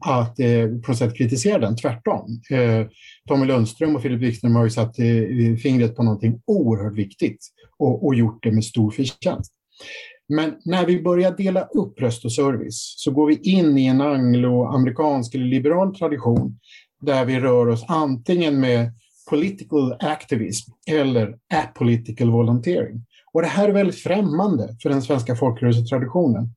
[0.00, 2.40] att eh, på något sätt kritisera den, tvärtom.
[2.50, 2.86] Eh,
[3.28, 7.46] Tommy Lundström och Filip Wikström har ju satt eh, fingret på någonting oerhört viktigt
[7.78, 9.52] och, och gjort det med stor förtjänst.
[10.28, 14.00] Men när vi börjar dela upp röst och service så går vi in i en
[14.00, 16.58] angloamerikansk eller liberal tradition
[17.00, 18.92] där vi rör oss antingen med
[19.30, 23.04] political activism eller apolitical volunteering.
[23.32, 26.54] Och det här är väldigt främmande för den svenska folkrörelsetraditionen.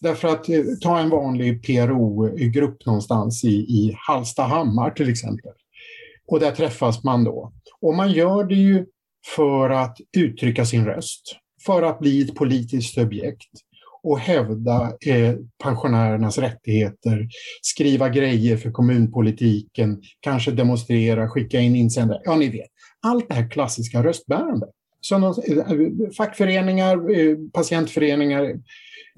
[0.00, 5.52] Därför att eh, ta en vanlig PRO-grupp någonstans i, i Hallstahammar till exempel.
[6.26, 7.52] Och där träffas man då.
[7.80, 8.86] Och man gör det ju
[9.36, 13.48] för att uttrycka sin röst, för att bli ett politiskt subjekt
[14.02, 17.28] och hävda eh, pensionärernas rättigheter,
[17.62, 22.20] skriva grejer för kommunpolitiken, kanske demonstrera, skicka in insändare.
[22.24, 22.68] Ja, ni vet.
[23.02, 24.70] Allt det här klassiska röstbärandet
[25.04, 28.44] som de, eh, fackföreningar, eh, patientföreningar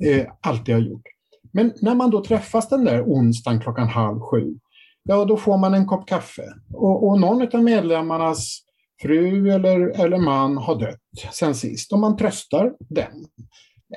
[0.05, 1.07] eh, alltid har gjort.
[1.53, 4.55] Men när man då träffas den där onsdagen klockan halv sju,
[5.03, 6.43] ja då får man en kopp kaffe.
[6.75, 8.59] Och, och någon av medlemmarnas
[9.03, 13.27] fru eller, eller man har dött sen sist och man tröstar den,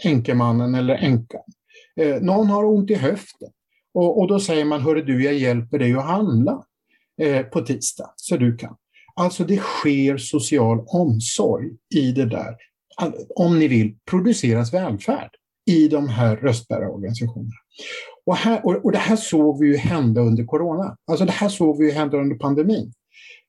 [0.03, 1.43] änkemannen eller änkan.
[1.95, 3.49] Eh, någon har ont i höften
[3.93, 6.63] och, och då säger man, hörru du, jag hjälper dig att handla
[7.21, 8.75] eh, på tisdag så du kan.
[9.19, 12.55] Alltså det sker social omsorg i det där.
[13.35, 15.29] Om ni vill, produceras välfärd
[15.65, 17.55] i de här röstbärarorganisationerna.
[18.25, 20.97] Och, här, och, och det här såg vi ju hända under corona.
[21.07, 22.93] Alltså det här såg vi ju hända under pandemin.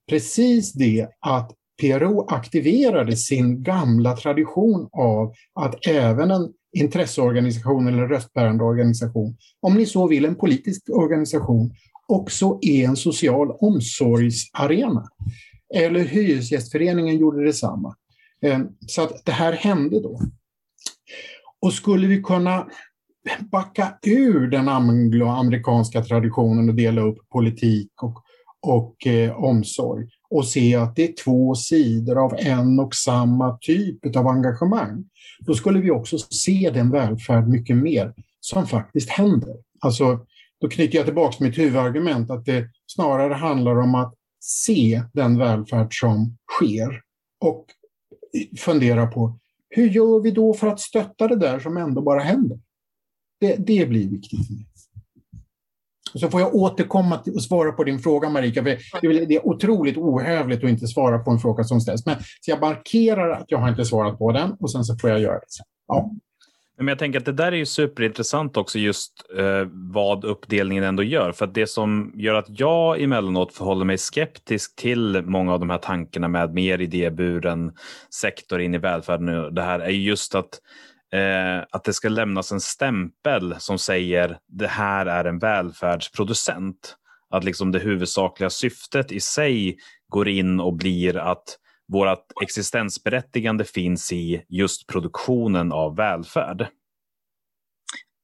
[0.09, 8.65] Precis det att PRO aktiverade sin gamla tradition av att även en intresseorganisation eller röstbärande
[8.65, 11.73] organisation, om ni så vill en politisk organisation,
[12.09, 15.09] också är en social omsorgsarena.
[15.75, 17.97] Eller Hyresgästföreningen gjorde detsamma.
[18.43, 20.21] Ehm, så att det här hände då.
[21.61, 22.67] Och skulle vi kunna
[23.41, 28.23] backa ur den angloamerikanska traditionen och dela upp politik och,
[28.63, 34.17] och eh, omsorg och se att det är två sidor av en och samma typ
[34.17, 35.05] av engagemang,
[35.41, 39.57] då skulle vi också se den välfärd mycket mer som faktiskt händer.
[39.81, 40.27] Alltså,
[40.61, 46.01] då knyter jag tillbaka mitt huvudargument att det snarare handlar om att se den välfärd
[46.01, 47.03] som sker
[47.41, 47.67] och
[48.59, 52.61] fundera på hur gör vi då för att stötta det där som ändå bara händer?
[53.41, 54.67] Det, det blir viktigt för mig.
[56.15, 58.79] Och så får jag återkomma till och svara på din fråga Marika, för
[59.27, 62.07] det är otroligt ohövligt att inte svara på en fråga som ställs.
[62.07, 65.11] Men, så jag markerar att jag har inte svarat på den och sen så får
[65.11, 65.67] jag göra det sen.
[65.87, 66.11] Ja.
[66.81, 71.03] Men jag tänker att det där är ju superintressant också just eh, vad uppdelningen ändå
[71.03, 71.33] gör.
[71.33, 75.71] För att det som gör att jag emellanåt förhåller mig skeptisk till många av de
[75.71, 77.73] här tankarna med mer idéburen
[78.15, 79.55] sektor in i välfärden.
[79.55, 80.61] Det här är just att
[81.13, 86.97] eh, att det ska lämnas en stämpel som säger det här är en välfärdsproducent.
[87.31, 89.77] Att liksom det huvudsakliga syftet i sig
[90.09, 91.60] går in och blir att
[91.91, 96.67] vårt existensberättigande finns i just produktionen av välfärd.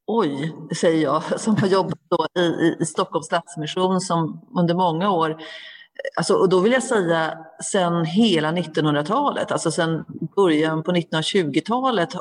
[0.07, 5.37] Oj, säger jag som har jobbat då i, i Stockholms Stadsmission som under många år
[6.17, 10.05] Alltså, och då vill jag säga sen hela 1900-talet, alltså sen
[10.37, 12.15] början på 1920-talet,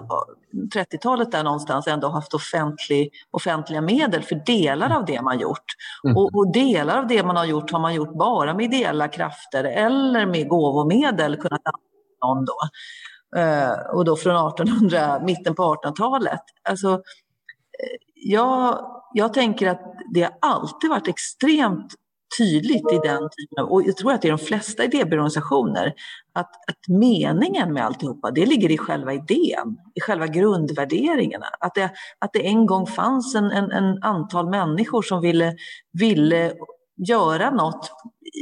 [0.76, 5.66] 30-talet där någonstans ändå haft offentlig, offentliga medel för delar av det man gjort.
[6.04, 6.18] Mm.
[6.18, 9.64] Och, och, delar av det man har gjort har man gjort bara med ideella krafter
[9.64, 11.86] eller med gåvomedel kunnat använda
[12.26, 12.58] någon då.
[13.38, 16.42] Uh, och då från 1800, mitten på 1800-talet.
[16.70, 17.00] Alltså, uh,
[18.14, 19.82] jag, jag tänker att
[20.14, 21.96] det har alltid varit extremt
[22.38, 25.94] tydligt i den typen av, och jag tror att det är de flesta idébyråorganisationer,
[26.34, 31.46] att, att meningen med alltihopa, det ligger i själva idén, i själva grundvärderingarna.
[31.60, 35.56] Att det, att det en gång fanns en, en, en antal människor som ville,
[35.94, 36.54] ville
[37.08, 37.92] göra något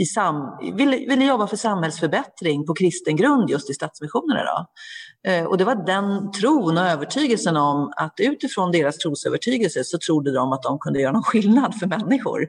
[0.02, 4.38] i sam, ville, ville jobba för samhällsförbättring på kristen grund just i Stadsmissionen.
[4.46, 4.66] Då.
[5.32, 10.34] Eh, och det var den tron och övertygelsen om att utifrån deras trosövertygelse så trodde
[10.34, 12.48] de att de kunde göra någon skillnad för människor.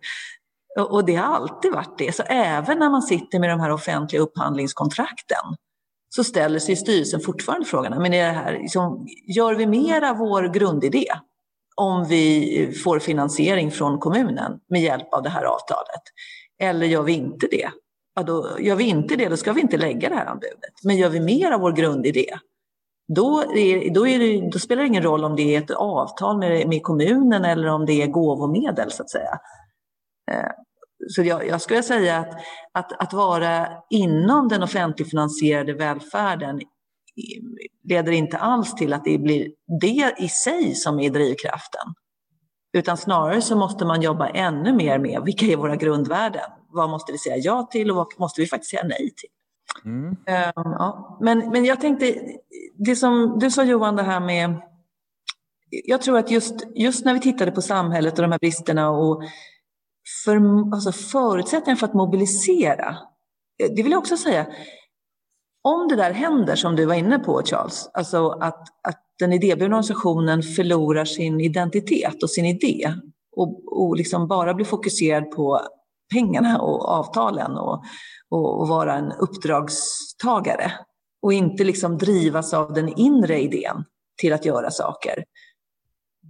[0.80, 2.14] Och det har alltid varit det.
[2.14, 5.56] Så även när man sitter med de här offentliga upphandlingskontrakten
[6.16, 9.06] så ställer sig styrelsen fortfarande frågan, men är det här, liksom,
[9.36, 11.06] gör vi mera vår grundidé
[11.76, 16.02] om vi får finansiering från kommunen med hjälp av det här avtalet?
[16.60, 17.70] Eller gör vi inte det?
[18.14, 20.72] Ja, då, gör vi inte det, då ska vi inte lägga det här anbudet.
[20.84, 22.26] Men gör vi mer av vår grundidé,
[23.08, 26.38] då, är, då, är det, då spelar det ingen roll om det är ett avtal
[26.38, 29.38] med, med kommunen eller om det är gåvomedel så att säga.
[30.32, 30.50] Eh,
[31.08, 32.34] så jag, jag skulle säga att,
[32.72, 36.60] att, att vara inom den offentligfinansierade välfärden
[37.88, 41.94] leder inte alls till att det blir det i sig som är drivkraften.
[42.72, 46.50] Utan snarare så måste man jobba ännu mer med vilka är våra grundvärden?
[46.68, 49.30] Vad måste vi säga ja till och vad måste vi faktiskt säga nej till?
[49.84, 50.08] Mm.
[50.08, 50.16] Um,
[50.54, 51.18] ja.
[51.20, 52.14] men, men jag tänkte,
[52.74, 54.60] det som du sa Johan, det här med
[55.84, 59.22] jag tror att just, just när vi tittade på samhället och de här bristerna och
[60.24, 60.36] för,
[60.74, 62.96] alltså förutsättningar för att mobilisera.
[63.62, 64.46] Eh, det vill jag också säga.
[65.62, 69.76] Om det där händer som du var inne på Charles, alltså att, att den idéburna
[69.76, 72.94] organisationen förlorar sin identitet och sin idé
[73.36, 75.60] och, och liksom bara blir fokuserad på
[76.12, 77.84] pengarna och avtalen och,
[78.28, 80.72] och, och vara en uppdragstagare
[81.22, 83.84] och inte liksom drivas av den inre idén
[84.20, 85.24] till att göra saker.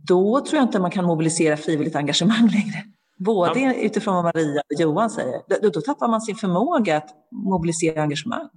[0.09, 2.85] Då tror jag inte man kan mobilisera frivilligt engagemang längre.
[3.17, 3.75] Både ja.
[3.75, 5.41] utifrån vad Maria och Johan säger.
[5.63, 8.49] Då, då tappar man sin förmåga att mobilisera engagemang.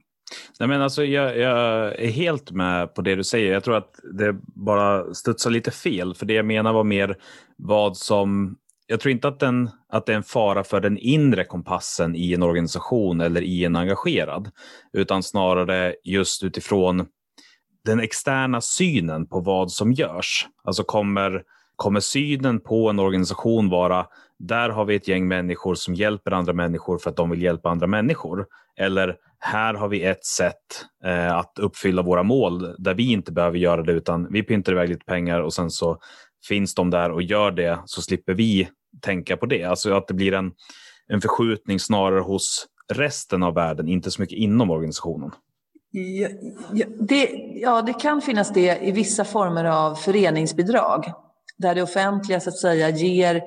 [0.60, 3.54] Nej, men alltså, jag, jag, är helt med på det du säger.
[3.54, 6.16] Jag tror att det bara studsar lite fel.
[6.16, 7.18] För det jag menar var mer
[7.58, 11.44] vad som jag tror inte att, den, att det är en fara för den inre
[11.44, 14.52] kompassen i en organisation eller i en engagerad,
[14.94, 17.06] utan snarare just utifrån
[17.86, 20.48] den externa synen på vad som görs.
[20.64, 21.44] Alltså kommer,
[21.76, 24.06] kommer synen på en organisation vara
[24.40, 27.70] där har vi ett gäng människor som hjälper andra människor för att de vill hjälpa
[27.70, 28.46] andra människor.
[28.78, 33.58] Eller här har vi ett sätt eh, att uppfylla våra mål där vi inte behöver
[33.58, 36.00] göra det utan vi pyntar iväg lite pengar och sen så
[36.48, 38.70] finns de där och gör det så slipper vi
[39.02, 39.64] tänka på det.
[39.64, 40.52] Alltså att det blir en,
[41.08, 45.32] en förskjutning snarare hos resten av världen, inte så mycket inom organisationen.
[45.92, 46.28] Ja,
[46.74, 47.30] ja, det,
[47.62, 51.06] ja, det kan finnas det i vissa former av föreningsbidrag
[51.58, 53.42] där det offentliga så att säga ger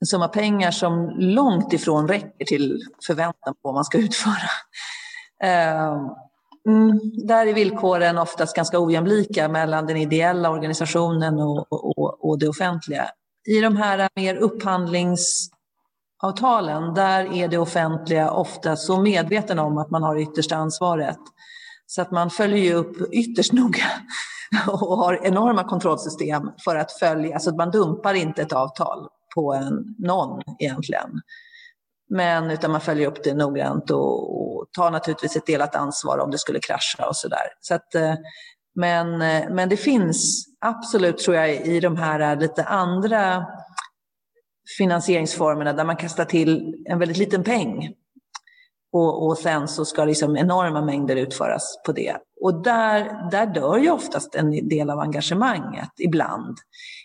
[0.00, 4.50] en summa pengar som långt ifrån räcker till förväntan på vad man ska utföra.
[5.42, 6.08] Ehm,
[6.68, 12.48] mm, där är villkoren oftast ganska ojämlika mellan den ideella organisationen och, och, och det
[12.48, 13.10] offentliga.
[13.48, 20.02] I de här mer upphandlingsavtalen, där är det offentliga ofta så medveten om att man
[20.02, 21.18] har yttersta ansvaret.
[21.86, 23.84] Så att man följer ju upp ytterst noga
[24.68, 29.94] och har enorma kontrollsystem för att följa, alltså man dumpar inte ett avtal på en,
[29.98, 31.20] någon egentligen.
[32.10, 36.30] Men utan man följer upp det noggrant och, och tar naturligtvis ett delat ansvar om
[36.30, 37.46] det skulle krascha och sådär.
[37.60, 38.14] Så att, eh,
[38.74, 43.46] men, eh, men det finns absolut, tror jag, i de här eh, lite andra
[44.78, 47.94] finansieringsformerna där man kastar till en väldigt liten peng
[48.92, 52.16] och, och sen så ska liksom enorma mängder utföras på det.
[52.40, 56.58] Och där, där dör ju oftast en del av engagemanget, ibland.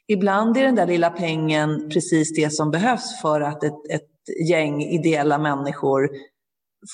[0.07, 4.83] Ibland är den där lilla pengen precis det som behövs för att ett, ett gäng
[4.83, 6.09] ideella människor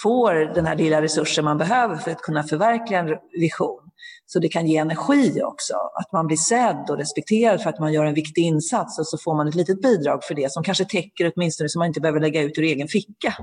[0.04, 3.90] får den här lilla resursen man behöver för att kunna förverkliga en vision.
[4.26, 7.94] Så det kan ge energi också, att man blir sedd och respekterad för att man
[7.94, 10.86] gör en viktig insats och så får man ett litet bidrag för det som kanske
[10.86, 13.34] täcker åtminstone så man inte behöver lägga ut ur egen ficka.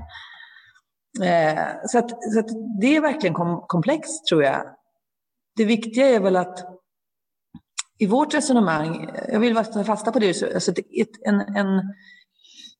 [1.23, 2.47] Eh, så, att, så att
[2.81, 4.61] det är verkligen kom, komplext tror jag.
[5.55, 6.76] Det viktiga är väl att
[7.97, 10.73] i vårt resonemang, jag vill ta fasta på det, alltså
[11.25, 11.81] en, en,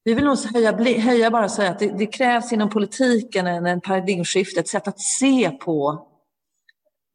[0.04, 3.82] vi vill nog höja, höja bara säga att det, det, krävs inom politiken en, en
[3.82, 6.08] paradigmskifte, ett sätt att se på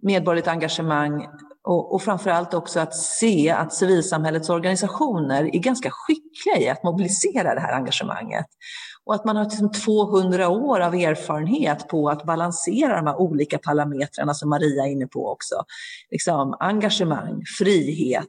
[0.02, 1.26] medborgerligt engagemang
[1.64, 7.54] och, och framförallt också att se att civilsamhällets organisationer är ganska skickliga i att mobilisera
[7.54, 8.46] det här engagemanget.
[9.06, 13.58] Och att man har liksom 200 år av erfarenhet på att balansera de här olika
[13.58, 15.64] parametrarna som Maria är inne på också.
[16.10, 18.28] Liksom, engagemang, frihet,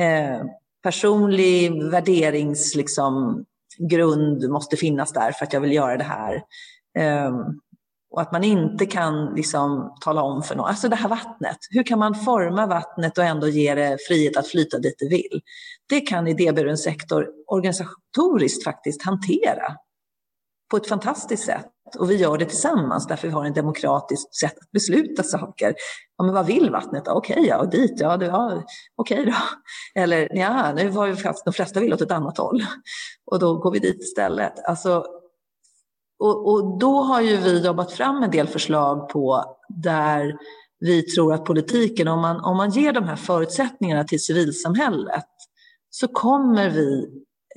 [0.00, 0.44] eh,
[0.82, 3.44] personlig värderingsgrund liksom,
[3.78, 6.42] grund måste finnas där för att jag vill göra det här.
[6.98, 7.32] Eh,
[8.10, 11.82] och att man inte kan liksom tala om för någon, alltså det här vattnet, hur
[11.82, 15.40] kan man forma vattnet och ändå ge det frihet att flyta dit det vill?
[15.88, 19.76] Det kan idéburen sektor organisatoriskt faktiskt hantera
[20.70, 21.66] på ett fantastiskt sätt.
[21.98, 25.74] Och vi gör det tillsammans därför vi har en demokratiskt sätt att besluta saker.
[26.16, 28.62] Ja, men vad vill vattnet Ja, Okej, ja, och dit, ja, ja
[28.96, 29.34] okej då.
[30.00, 32.62] Eller ja, nu var ju fast de flesta vill åt ett annat håll.
[33.26, 34.64] Och då går vi dit istället.
[34.64, 35.04] Alltså,
[36.18, 40.36] och, och då har ju vi jobbat fram en del förslag på där
[40.80, 45.26] vi tror att politiken, om man, om man ger de här förutsättningarna till civilsamhället,
[45.90, 47.08] så kommer vi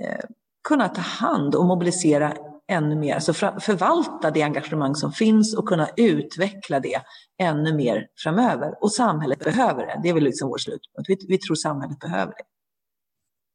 [0.04, 0.26] eh,
[0.68, 2.34] kunna ta hand och mobilisera
[2.72, 7.02] ännu mer, alltså förvalta det engagemang som finns och kunna utveckla det
[7.42, 8.84] ännu mer framöver.
[8.84, 10.00] Och samhället behöver det.
[10.04, 11.10] Det är väl liksom vår slutpunkt.
[11.10, 12.44] Vi, vi tror samhället behöver det.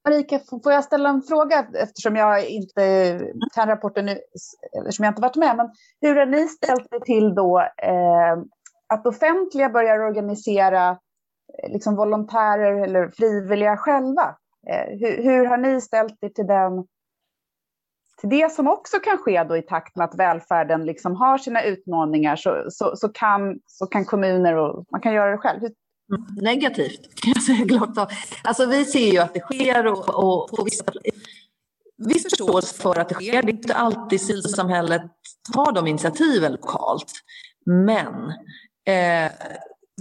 [0.08, 3.20] Marika, får jag ställa en fråga eftersom jag inte
[3.54, 4.18] kan rapporten nu,
[4.78, 5.56] eftersom jag inte varit med.
[5.56, 8.38] Men hur har ni ställt er till då eh,
[8.86, 14.36] att offentliga börjar organisera eh, liksom volontärer eller frivilliga själva?
[14.70, 16.84] Eh, hur, hur, har ni ställt er till den
[18.20, 21.62] till det som också kan ske då i takt med att välfärden liksom har sina
[21.62, 25.58] utmaningar så, så, så, kan, så kan kommuner och man kan göra det själv.
[25.62, 25.74] Mm,
[26.36, 28.10] negativt kan jag säga glad
[28.44, 30.84] Alltså vi ser ju att det sker och, och på vissa
[31.98, 33.42] viss förståelse för att det sker.
[33.42, 35.02] Det är inte alltid civilsamhället
[35.54, 37.12] tar de initiativen lokalt.
[37.66, 38.32] Men
[38.86, 39.32] eh,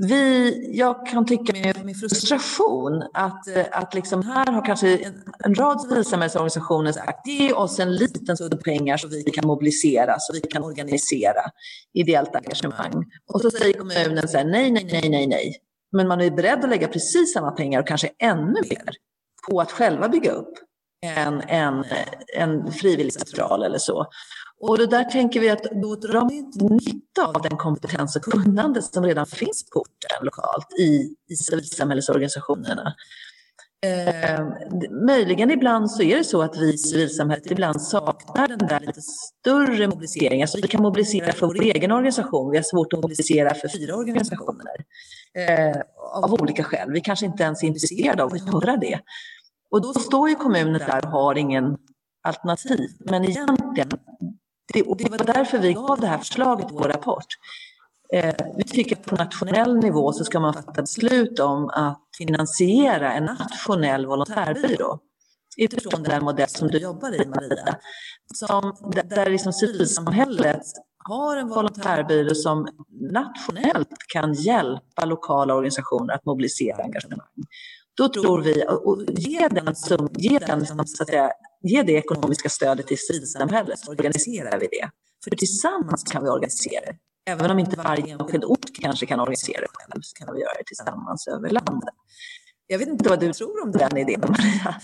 [0.02, 5.24] vi, jag kan tycka med, med frustration att, eh, att liksom här har kanske en,
[5.40, 10.34] en rad civilsamhällsorganisationer sagt ge oss en liten summa pengar så vi kan mobilisera, så
[10.34, 11.42] vi kan organisera
[11.94, 13.06] ideellt engagemang.
[13.34, 15.56] Och så säger kommunen så här, nej, nej, nej, nej, nej.
[15.92, 18.90] Men man är beredd att lägga precis samma pengar och kanske ännu mer
[19.50, 20.54] på att själva bygga upp
[21.02, 21.84] en, en,
[22.38, 24.06] en frivillig central eller så.
[24.60, 28.22] Och det där tänker vi att då drar man inte nytta av den kompetens och
[28.22, 32.94] kunnande som redan finns på orten lokalt i, i civilsamhällesorganisationerna.
[33.86, 34.46] Eh,
[35.06, 39.02] möjligen ibland så är det så att vi i civilsamhället ibland saknar den där lite
[39.02, 40.44] större mobiliseringen.
[40.44, 43.96] Alltså vi kan mobilisera för vår egen organisation, vi har svårt att mobilisera för fyra
[43.96, 44.76] organisationer.
[45.34, 45.82] Eh,
[46.24, 46.92] av olika skäl.
[46.92, 49.00] Vi kanske inte ens är intresserade av att göra det.
[49.72, 51.78] Och då står ju kommunen där och har ingen
[52.24, 52.90] alternativ.
[53.00, 53.90] Men egentligen,
[54.74, 57.26] det, och det var därför vi gav det här förslaget i vår rapport.
[58.14, 63.14] Eh, vi tycker att på nationell nivå så ska man fatta beslut om att finansiera
[63.14, 65.00] en nationell volontärbyrå
[65.58, 67.78] utifrån den modell som du jobbar i Maria.
[68.34, 70.64] Som, där, där liksom civilsamhället
[70.98, 72.68] har en volontärbyrå som
[73.12, 77.28] nationellt kan hjälpa lokala organisationer att mobilisera engagemang.
[77.98, 79.76] Då tror vi, och ge, den,
[80.18, 81.32] ge, den, så att säga,
[81.62, 84.90] ge det ekonomiska stödet till civilsamhället så organiserar vi det.
[85.24, 86.98] För tillsammans kan vi organisera det.
[87.32, 90.54] Även om inte varje enskild ort kanske kan organisera det själv så kan vi göra
[90.58, 91.94] det tillsammans över landet.
[92.68, 94.76] Jag vet inte vad du tror om den idén, Maria?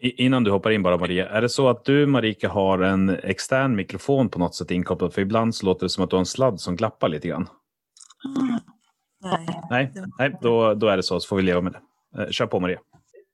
[0.00, 3.76] Innan du hoppar in bara Maria, är det så att du Marika har en extern
[3.76, 5.14] mikrofon på något sätt inkopplad?
[5.14, 7.48] För ibland så låter det som att du har en sladd som glappar lite grann.
[9.24, 12.22] Nej, Nej, nej då, då är det så, så får vi leva med det.
[12.22, 12.78] Eh, kör på Maria.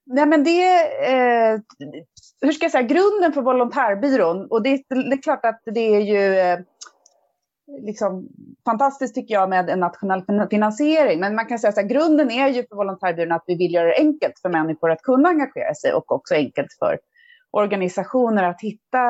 [0.07, 0.73] Nej, men det
[1.07, 1.61] eh,
[2.41, 6.01] hur ska jag säga, grunden för volontärbyrån, och det, det är klart att det är
[6.01, 6.59] ju eh,
[7.81, 8.29] liksom,
[8.65, 11.21] fantastiskt tycker jag med en nationell finansiering.
[11.21, 13.99] Men man kan säga att grunden är ju för volontärbyrån att vi vill göra det
[13.99, 16.99] enkelt för människor att kunna engagera sig och också enkelt för
[17.51, 19.09] organisationer att hitta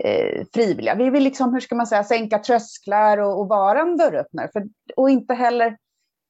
[0.00, 0.94] eh, frivilliga.
[0.94, 4.48] Vi vill liksom, hur ska man säga, sänka trösklar och, och vara en dörröppnare.
[4.52, 4.62] För,
[4.96, 5.76] och inte heller,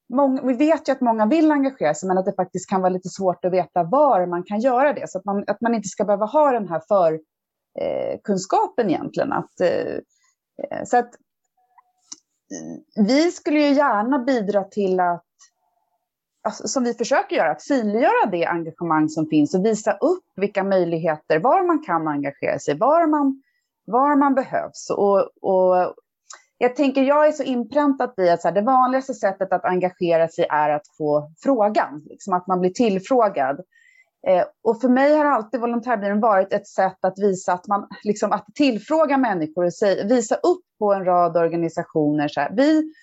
[0.09, 2.89] många, vi vet ju att många vill engagera sig men att det faktiskt kan vara
[2.89, 5.09] lite svårt att veta var man kan göra det.
[5.09, 9.33] Så att man, att man inte ska behöva ha den här förkunskapen eh, egentligen.
[9.33, 9.97] Att, eh,
[10.85, 11.15] så att
[12.51, 15.25] eh, vi skulle ju gärna bidra till att,
[16.43, 20.63] alltså, som vi försöker göra, att synliggöra det engagemang som finns och visa upp vilka
[20.63, 23.43] möjligheter, var man kan engagera sig, var man,
[23.85, 24.89] var man behövs.
[24.89, 25.95] Och, och
[26.57, 30.27] jag tänker, jag är så inpräntat i att så här, det vanligaste sättet att engagera
[30.27, 33.59] sig är att få frågan, liksom att man blir tillfrågad.
[34.27, 38.31] Eh, och för mig har alltid volontärbyrån varit ett sätt att visa att man, liksom
[38.31, 42.93] att tillfråga människor och säga, visa upp på en rad organisationer så här, vi,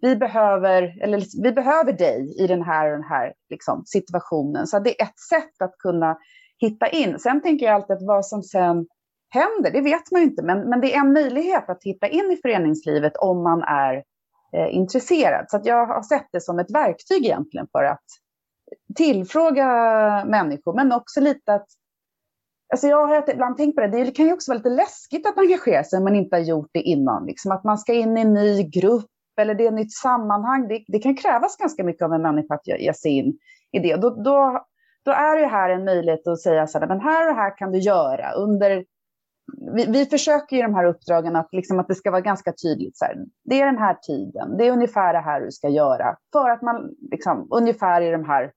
[0.00, 4.66] vi, behöver, eller, vi behöver dig i den här och den här liksom, situationen.
[4.66, 6.18] Så det är ett sätt att kunna
[6.58, 7.18] hitta in.
[7.18, 8.86] Sen tänker jag alltid att vad som sen
[9.32, 12.30] händer, det vet man ju inte, men, men det är en möjlighet att hitta in
[12.30, 13.94] i föreningslivet om man är
[14.56, 15.44] eh, intresserad.
[15.48, 18.04] Så jag har sett det som ett verktyg egentligen för att
[18.96, 19.66] tillfråga
[20.24, 21.66] människor, men också lite att
[22.72, 25.38] Alltså jag har ibland tänkt på det, det kan ju också vara lite läskigt att
[25.38, 27.26] engagera sig om man inte har gjort det innan.
[27.26, 29.10] Liksom att man ska in i en ny grupp
[29.40, 30.68] eller det är ett nytt sammanhang.
[30.68, 33.38] Det, det kan krävas ganska mycket av en människa att ge sig in
[33.72, 33.96] i det.
[33.96, 34.66] Då, då,
[35.04, 37.72] då är det här en möjlighet att säga så här, men här och här kan
[37.72, 38.84] du göra under
[39.74, 42.96] vi, vi försöker i de här uppdragen att, liksom, att det ska vara ganska tydligt.
[42.96, 46.16] Så här, det är den här tiden, det är ungefär det här du ska göra.
[46.32, 48.52] För att man liksom, ungefär i de här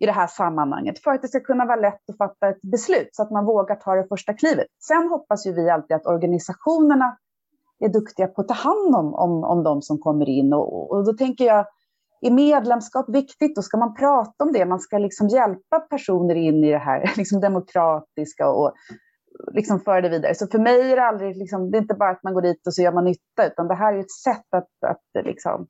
[0.00, 3.08] i det här sammanhanget för att det ska kunna vara lätt att fatta ett beslut
[3.12, 4.66] så att man vågar ta det första klivet.
[4.88, 7.16] Sen hoppas ju vi alltid att organisationerna
[7.80, 11.04] är duktiga på att ta hand om, om, om de som kommer in och, och
[11.04, 11.66] då tänker jag
[12.20, 13.56] är medlemskap viktigt?
[13.56, 14.66] Då ska man prata om det.
[14.66, 18.72] Man ska liksom hjälpa personer in i det här liksom demokratiska och
[19.52, 20.34] liksom föra det vidare.
[20.34, 22.66] Så för mig är det aldrig, liksom, det är inte bara att man går dit
[22.66, 25.66] och så gör man nytta, utan det här är ett sätt att, att liksom,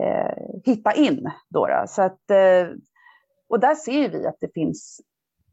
[0.00, 1.30] eh, hitta in.
[1.48, 1.84] Då, då.
[1.86, 2.68] Så att, eh,
[3.48, 5.00] och där ser vi att det finns,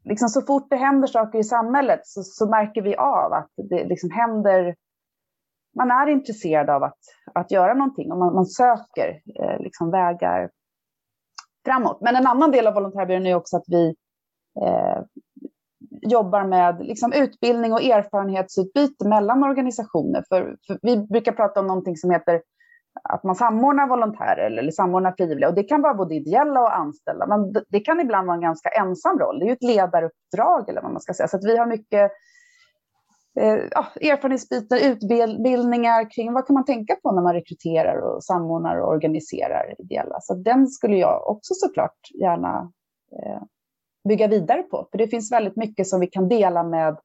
[0.04, 3.84] liksom så fort det händer saker i samhället så, så märker vi av att det
[3.84, 4.76] liksom händer,
[5.76, 6.98] man är intresserad av att,
[7.34, 10.50] att göra någonting och man, man söker eh, liksom vägar
[11.64, 12.00] framåt.
[12.00, 13.94] Men en annan del av volontärbyrån är också att vi
[14.62, 15.02] eh,
[16.02, 20.24] jobbar med liksom utbildning och erfarenhetsutbyte mellan organisationer.
[20.28, 22.42] För, för, vi brukar prata om någonting som heter
[23.02, 25.48] att man samordnar volontärer eller samordnar frivilliga.
[25.48, 28.68] Och det kan vara både ideella och anställda, men det kan ibland vara en ganska
[28.68, 29.38] ensam roll.
[29.38, 31.28] Det är ju ett ledaruppdrag eller vad man ska säga.
[31.28, 32.10] Så att vi har mycket
[33.40, 38.76] eh, ja, erfarenhetsbyten, utbildningar kring vad kan man tänka på när man rekryterar och samordnar
[38.76, 40.16] och organiserar ideella.
[40.20, 42.72] Så den skulle jag också såklart gärna
[43.12, 43.42] eh,
[44.08, 44.88] bygga vidare på.
[44.90, 46.96] För det finns väldigt mycket som vi kan dela med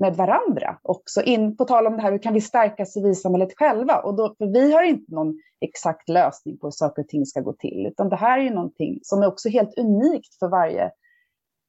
[0.00, 1.22] med varandra också.
[1.22, 4.00] In, på tal om det här, hur kan vi stärka civilsamhället själva?
[4.00, 7.40] Och då, för vi har inte någon exakt lösning på hur saker och ting ska
[7.40, 10.84] gå till, utan det här är ju någonting som är också helt unikt för varje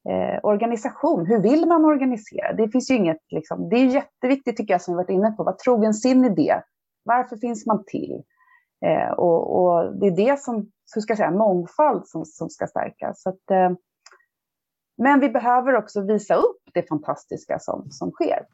[0.10, 1.26] eh, organisation.
[1.26, 2.54] Hur vill man organisera?
[2.54, 5.44] Det finns ju inget, liksom, det är jätteviktigt tycker jag, som vi varit inne på,
[5.44, 6.56] vad trogen sin idé?
[7.04, 8.22] Varför finns man till?
[8.86, 12.68] Eh, och, och, det är det som, så ska jag säga, mångfald som, som ska
[12.68, 13.22] stärkas.
[13.22, 13.72] Så att, eh,
[14.98, 18.46] men vi behöver också visa upp det fantastiska som, som sker.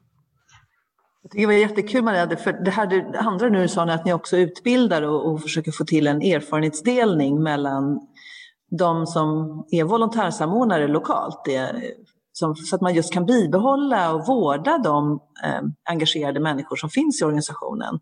[1.22, 4.06] Jag tycker det var jättekul Maria, för det här det andra nu sa ni att
[4.06, 8.08] ni också utbildar och, och försöker få till en erfarenhetsdelning mellan
[8.80, 11.42] de som är volontärsamordnare lokalt.
[11.46, 11.72] Det,
[12.32, 17.22] som, så att man just kan bibehålla och vårda de eh, engagerade människor som finns
[17.22, 18.00] i organisationen.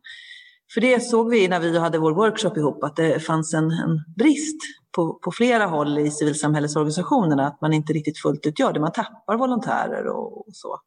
[0.74, 4.04] För det såg vi när vi hade vår workshop ihop, att det fanns en, en
[4.18, 4.62] brist
[4.96, 8.80] på, på, flera håll i civilsamhällesorganisationerna, att man inte riktigt fullt ut gör det.
[8.80, 10.80] Man tappar volontärer och, och så.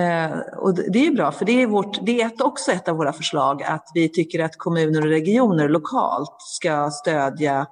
[0.00, 3.12] Eh, och det är bra, för det är, vårt, det är också ett av våra
[3.12, 7.66] förslag, att vi tycker att kommuner och regioner lokalt ska stödja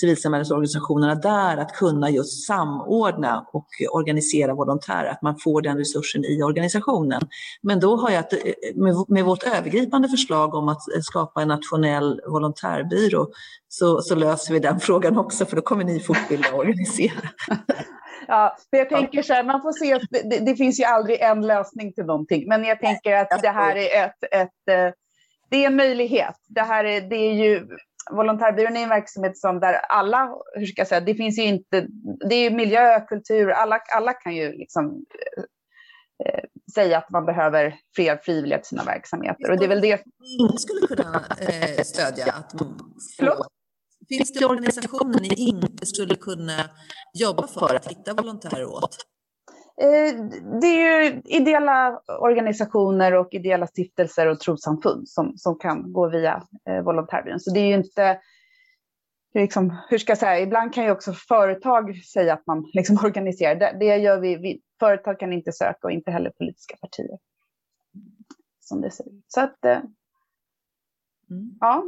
[0.00, 6.42] civilsamhällesorganisationerna där att kunna just samordna och organisera volontärer, att man får den resursen i
[6.42, 7.20] organisationen.
[7.62, 8.24] Men då har jag
[9.08, 13.28] med, vårt övergripande förslag om att skapa en nationell volontärbyrå
[13.68, 17.28] så, så löser vi den frågan också för då kommer ni fortbilda och organisera.
[18.28, 21.46] Ja, för jag tänker så här, man får se, det, det, finns ju aldrig en
[21.46, 24.94] lösning till någonting, men jag tänker att det här är ett, ett eh,
[25.50, 26.34] det är en möjlighet.
[26.48, 27.68] Det här är, det är ju
[28.10, 31.86] Volontärbyrån är en verksamhet som där alla, hur ska jag säga, det finns ju inte,
[32.28, 35.04] det är miljö, kultur, alla, alla kan ju liksom
[36.24, 36.44] eh,
[36.74, 39.50] säga att man behöver fler frivilliga till sina verksamheter.
[39.50, 40.02] Och det är väl det...
[40.40, 42.52] Inte skulle kunna eh, stödja att
[43.18, 43.44] få...
[44.08, 46.70] Finns det organisationer ni inte skulle kunna
[47.14, 48.96] jobba för att hitta volontärer åt?
[49.76, 50.24] Eh,
[50.60, 56.42] det är ju ideella organisationer och ideella stiftelser och trossamfund som, som kan gå via
[56.68, 57.40] eh, volontärbyrån.
[57.40, 58.20] Så det är ju inte,
[59.34, 63.54] liksom, hur ska jag säga, ibland kan ju också företag säga att man liksom organiserar.
[63.54, 67.18] Det, det gör vi, vi, företag kan inte söka och inte heller politiska partier.
[68.60, 69.24] Som det ser ut.
[69.28, 69.80] Så att, eh,
[71.30, 71.56] mm.
[71.60, 71.84] ja.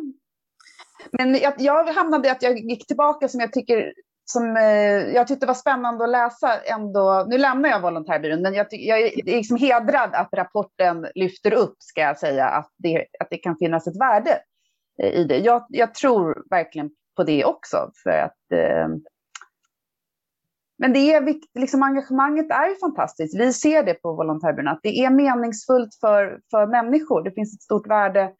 [1.10, 3.92] Men jag, jag hamnade i att jag gick tillbaka som jag tycker
[4.28, 7.26] som eh, jag tyckte var spännande att läsa ändå.
[7.28, 12.00] Nu lämnar jag volontärbyrån, men jag, jag är liksom hedrad att rapporten lyfter upp, ska
[12.00, 14.38] jag säga, att det, att det kan finnas ett värde
[15.02, 15.38] eh, i det.
[15.38, 18.88] Jag, jag tror verkligen på det också, för att eh,
[20.78, 23.40] men det är viktigt, liksom engagemanget är ju fantastiskt.
[23.40, 27.24] Vi ser det på volontärbyrån, att det är meningsfullt för, för människor.
[27.24, 28.32] Det finns ett stort värde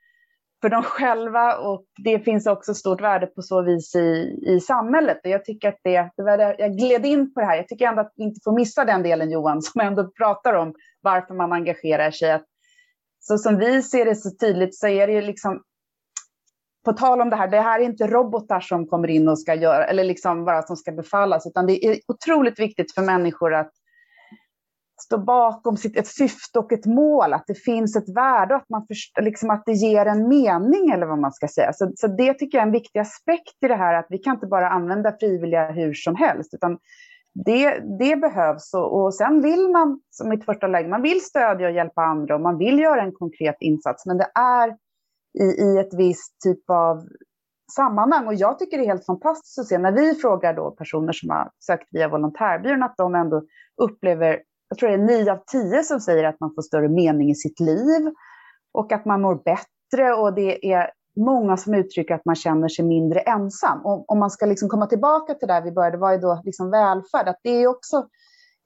[0.61, 5.21] för dem själva och det finns också stort värde på så vis i, i samhället.
[5.25, 7.57] Och jag tycker att det, det var där jag gled in på det här.
[7.57, 10.75] Jag tycker ändå att vi inte får missa den delen Johan, som ändå pratar om
[11.01, 12.33] varför man engagerar sig.
[12.33, 12.45] Att,
[13.21, 15.63] så som vi ser det så tydligt så är det ju liksom
[16.85, 19.55] på tal om det här, det här är inte robotar som kommer in och ska
[19.55, 23.71] göra, eller liksom bara som ska befallas, utan det är otroligt viktigt för människor att
[25.07, 28.71] stå bakom sitt, ett syfte och ett mål, att det finns ett värde och att,
[28.71, 31.73] man först, liksom att det ger en mening eller vad man ska säga.
[31.73, 34.35] Så, så det tycker jag är en viktig aspekt i det här, att vi kan
[34.35, 36.79] inte bara använda frivilliga hur som helst, utan
[37.45, 38.75] det, det behövs.
[38.75, 42.35] Och, och sen vill man, som mitt första läge, man vill stödja och hjälpa andra
[42.35, 44.77] och man vill göra en konkret insats, men det är
[45.39, 47.09] i, i ett visst typ av
[47.77, 48.27] sammanhang.
[48.27, 51.31] Och jag tycker det är helt fantastiskt att se när vi frågar då personer som
[51.31, 53.43] har sökt via volontärbyrån att de ändå
[53.83, 57.31] upplever jag tror det är nio av tio som säger att man får större mening
[57.31, 58.13] i sitt liv
[58.73, 62.85] och att man mår bättre och det är många som uttrycker att man känner sig
[62.85, 63.87] mindre ensam.
[63.87, 66.71] Och om man ska liksom komma tillbaka till där vi började, vad är då liksom
[66.71, 67.29] välfärd?
[67.29, 68.09] Att det är också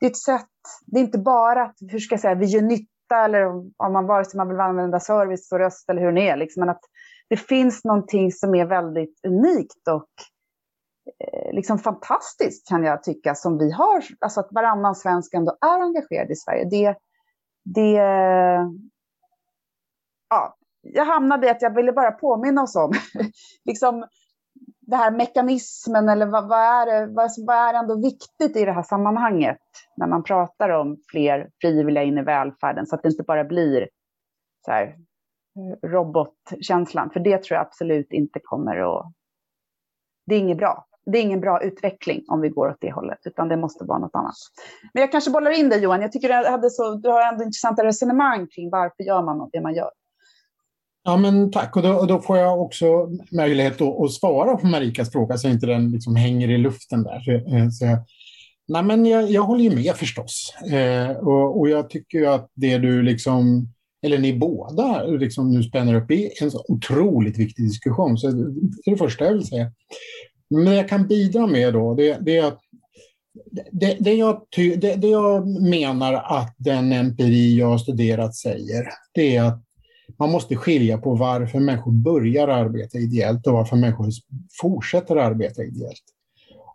[0.01, 0.47] det är ett sätt,
[0.87, 3.47] det är inte bara att hur ska jag säga, vi gör nytta eller
[3.77, 6.61] om man vare sig man vill använda service och röst eller hur det är, liksom,
[6.61, 6.81] men att
[7.29, 10.09] det finns någonting som är väldigt unikt och
[11.21, 15.81] Eh, liksom fantastiskt kan jag tycka som vi har, alltså att varannan svensk ändå är
[15.81, 16.65] engagerad i Sverige.
[16.65, 16.97] Det,
[17.65, 17.93] det,
[20.29, 22.93] ja, jag hamnade i att jag ville bara påminna oss om
[23.65, 24.07] liksom,
[24.81, 28.73] det här mekanismen eller vad, vad, är det, vad, vad är ändå viktigt i det
[28.73, 29.61] här sammanhanget
[29.97, 33.89] när man pratar om fler frivilliga in i välfärden så att det inte bara blir
[34.65, 37.11] så här, eh, robotkänslan.
[37.11, 39.13] För det tror jag absolut inte kommer att...
[40.27, 43.19] Det är inget bra det är ingen bra utveckling om vi går åt det hållet,
[43.25, 44.35] utan det måste vara något annat.
[44.95, 47.45] Men jag kanske bollar in dig Johan, jag tycker du, hade så, du har ändå
[47.45, 49.91] intressanta resonemang kring varför gör man det man gör.
[51.03, 51.77] Ja, men tack.
[51.77, 52.87] Och då, då får jag också
[53.33, 57.21] möjlighet att, att svara på Marikas fråga så inte den liksom hänger i luften där.
[57.21, 57.99] Så, eh, så jag,
[58.69, 60.55] nej, men jag, jag håller ju med förstås.
[60.73, 63.69] Eh, och, och jag tycker att det du liksom
[64.03, 68.19] eller ni båda liksom nu spänner upp i en så otroligt viktig diskussion.
[68.19, 68.43] Så det
[68.87, 69.73] är det första jag vill säga.
[70.51, 72.61] Men jag kan bidra med då, det, det är att
[73.73, 78.89] det, det, jag ty, det, det, jag menar att den empiri jag har studerat säger,
[79.13, 79.63] det är att
[80.19, 84.11] man måste skilja på varför människor börjar arbeta ideellt och varför människor
[84.61, 86.05] fortsätter arbeta ideellt.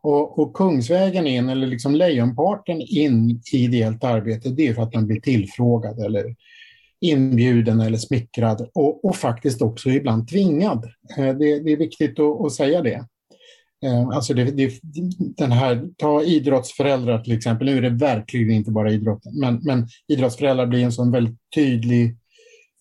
[0.02, 4.94] Och, och Kungsvägen in, eller liksom lejonparten in i ideellt arbete, det är för att
[4.94, 6.36] man blir tillfrågad eller
[7.02, 10.86] inbjuden eller smickrad och, och faktiskt också ibland tvingad.
[11.18, 13.06] Eh, det, det är viktigt att, att, säga det.
[13.84, 14.80] Eh, alltså det, det,
[15.38, 19.88] den här, ta idrottsföräldrar till exempel, nu är det verkligen inte bara idrotten, men, men
[20.08, 22.18] idrottsföräldrar blir en sån väldigt tydlig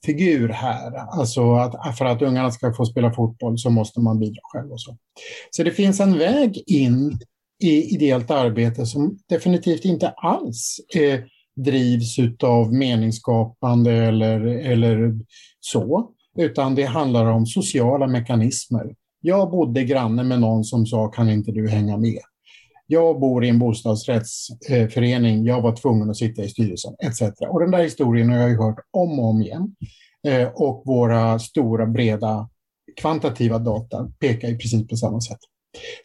[0.07, 0.93] figur här.
[1.19, 4.81] Alltså att för att ungarna ska få spela fotboll så måste man bidra själv och
[4.81, 4.97] så.
[5.51, 7.19] Så det finns en väg in
[7.63, 11.21] i ideellt arbete som definitivt inte alls eh,
[11.57, 15.15] drivs av meningsskapande eller, eller
[15.61, 18.95] så, utan det handlar om sociala mekanismer.
[19.27, 22.21] Jag bodde granne med någon som sa kan inte du hänga med?
[22.87, 27.23] Jag bor i en bostadsrättsförening, jag var tvungen att sitta i styrelsen, etc.
[27.51, 29.77] Och den där historien har jag ju hört om och om igen.
[30.27, 32.49] Eh, och våra stora, breda,
[32.97, 35.39] kvantitativa data pekar i princip på samma sätt.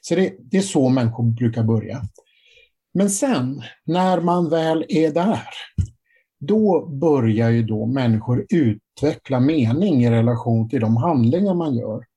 [0.01, 2.01] Så det, det är så människor brukar börja.
[2.93, 5.47] Men sen, när man väl är där,
[6.39, 12.08] då börjar ju då människor utveckla mening i relation till de handlingar man gör.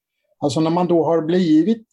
[0.43, 1.87] Alltså när man då har blivit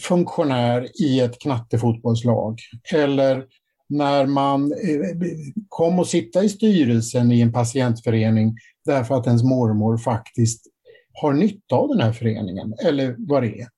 [0.00, 2.58] funktionär i ett knattefotbollslag
[2.92, 3.44] eller
[3.88, 5.28] när man eh,
[5.68, 10.66] kom att sitta i styrelsen i en patientförening därför att ens mormor faktiskt
[11.12, 13.68] har nytta av den här föreningen, eller vad det är.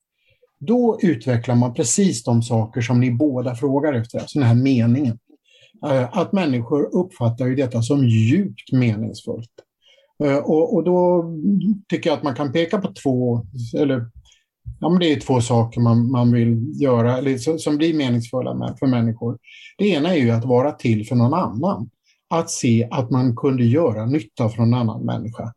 [0.58, 5.18] Då utvecklar man precis de saker som ni båda frågar efter, alltså den här meningen.
[5.86, 9.50] Eh, att människor uppfattar ju detta som djupt meningsfullt.
[10.24, 11.24] Eh, och, och då
[11.88, 13.46] tycker jag att man kan peka på två,
[13.76, 14.06] eller
[14.80, 18.76] ja, men det är två saker man, man vill göra, eller, som blir meningsfulla med,
[18.78, 19.38] för människor.
[19.78, 21.90] Det ena är ju att vara till för någon annan.
[22.30, 25.52] Att se att man kunde göra nytta för någon annan människa.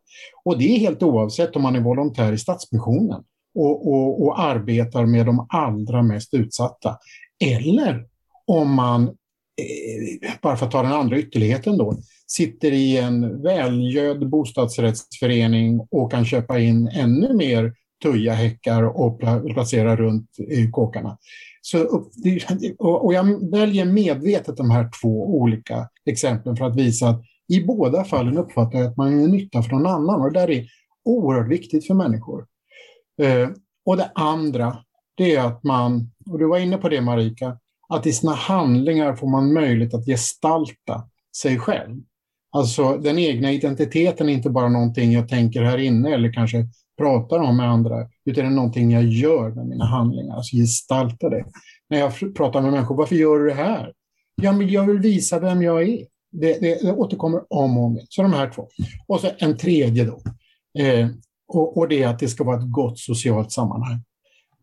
[0.45, 3.23] Och det är helt oavsett om man är volontär i Stadsmissionen
[3.55, 6.97] och, och, och arbetar med de allra mest utsatta.
[7.43, 8.05] Eller
[8.45, 11.97] om man, eh, bara för att ta den andra ytterligheten då,
[12.27, 17.73] sitter i en välgödd bostadsrättsförening och kan köpa in ännu mer
[18.03, 19.19] tujahäckar och
[19.53, 21.17] placera runt i kåkarna.
[21.61, 22.03] Så,
[22.79, 28.03] och jag väljer medvetet de här två olika exemplen för att visa att i båda
[28.03, 30.67] fallen uppfattar jag att man gör nytta för någon annan och det där är
[31.05, 32.45] oerhört viktigt för människor.
[33.21, 33.49] Eh,
[33.85, 34.77] och det andra,
[35.17, 37.57] det är att man, och du var inne på det Marika,
[37.89, 42.01] att i sina handlingar får man möjlighet att gestalta sig själv.
[42.55, 47.39] Alltså den egna identiteten är inte bara någonting jag tänker här inne eller kanske pratar
[47.39, 51.45] om med andra, utan det är någonting jag gör med mina handlingar, alltså gestaltar det.
[51.89, 53.93] När jag pratar med människor, varför gör du det här?
[54.41, 56.05] Ja, men jag vill visa vem jag är.
[56.31, 58.07] Det, det, det återkommer om och om igen.
[58.09, 58.67] Så de här två.
[59.07, 60.21] Och så en tredje då.
[60.83, 61.07] Eh,
[61.47, 63.99] och, och, det är att det ska vara ett gott socialt sammanhang.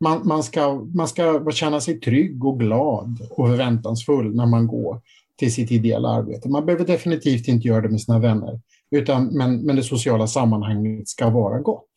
[0.00, 5.00] Man, man, ska, man ska känna sig trygg och glad och förväntansfull när man går
[5.42, 6.48] till sitt ideella arbete.
[6.48, 11.08] Man behöver definitivt inte göra det med sina vänner, utan, men, men det sociala sammanhanget
[11.08, 11.90] ska vara gott.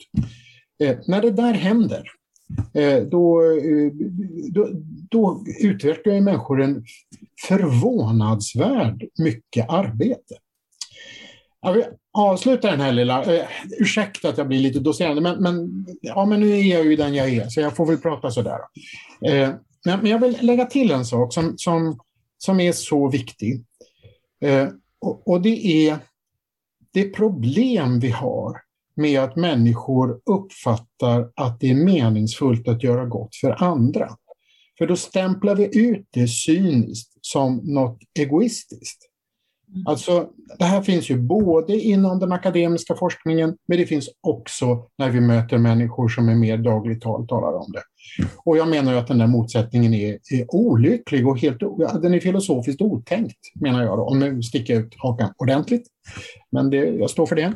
[0.84, 2.08] Eh, när det där händer,
[2.74, 3.92] eh, då, eh,
[4.52, 4.70] då,
[5.10, 6.86] då utvecklar människor en
[7.48, 10.36] förvånansvärd mycket arbete.
[11.62, 11.86] Jag vill
[12.18, 13.46] avsluta den här lilla, eh,
[13.80, 17.14] ursäkta att jag blir lite docerande, men, men, ja, men nu är jag ju den
[17.14, 18.60] jag är, så jag får väl prata sådär.
[19.26, 19.50] Eh,
[19.86, 22.00] men jag vill lägga till en sak som, som,
[22.38, 23.66] som är så viktig.
[24.42, 24.68] Eh,
[25.02, 25.98] och, och det är
[26.94, 28.62] det problem vi har
[28.96, 34.10] med att människor uppfattar att det är meningsfullt att göra gott för andra.
[34.78, 39.10] För då stämplar vi ut det cyniskt som något egoistiskt.
[39.74, 39.88] Mm.
[39.88, 40.30] Alltså,
[40.60, 45.22] det här finns ju både inom den akademiska forskningen, men det finns också när vi
[45.22, 47.82] möter människor som är mer dagligt tal talar om det.
[48.38, 51.60] Och jag menar att den där motsättningen är, är olycklig och helt,
[52.02, 55.88] den är filosofiskt otänkt, menar jag, då, om nu sticker ut hakan ordentligt.
[56.52, 57.54] Men det, jag står för det.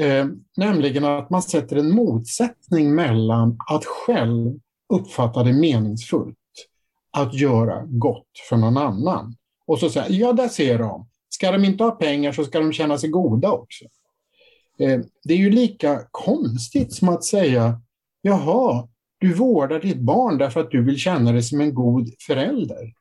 [0.00, 0.26] Eh,
[0.56, 4.58] nämligen att man sätter en motsättning mellan att själv
[4.88, 6.36] uppfatta det meningsfullt
[7.10, 9.36] att göra gott för någon annan.
[9.66, 11.06] Och så säger ja där ser de.
[11.28, 13.84] Ska de inte ha pengar så ska de känna sig goda också.
[14.78, 17.80] Eh, det är ju lika konstigt som att säga,
[18.22, 18.88] jaha,
[19.22, 22.92] du vårdar ditt barn därför att du vill känna dig som en god förälder.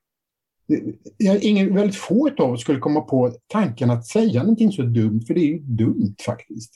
[1.41, 5.33] Ingen, väldigt få av oss skulle komma på tanken att säga någonting så dumt, för
[5.33, 6.73] det är ju dumt faktiskt.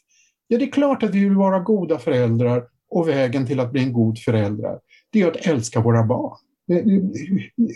[0.48, 3.84] Ja, det är klart att vi vill vara goda föräldrar och vägen till att bli
[3.84, 4.80] en god förälder,
[5.12, 6.38] det är att älska våra barn.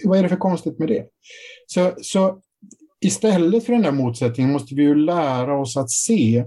[0.05, 1.05] Vad är det för konstigt med det?
[1.67, 2.39] Så, så
[3.01, 6.45] istället för den där motsättningen måste vi ju lära oss att se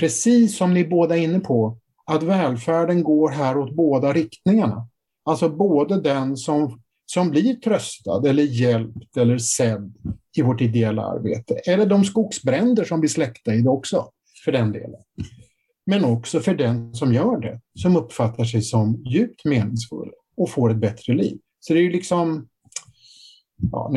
[0.00, 4.88] precis som ni båda är inne på, att välfärden går här åt båda riktningarna.
[5.24, 9.94] Alltså både den som, som blir tröstad eller hjälpt eller sedd
[10.36, 14.10] i vårt ideella arbete, eller de skogsbränder som blir släckta i det också,
[14.44, 15.00] för den delen.
[15.86, 20.70] Men också för den som gör det, som uppfattar sig som djupt meningsfull och får
[20.70, 21.38] ett bättre liv.
[21.60, 22.48] Så det är ju liksom...
[23.72, 23.92] Ja,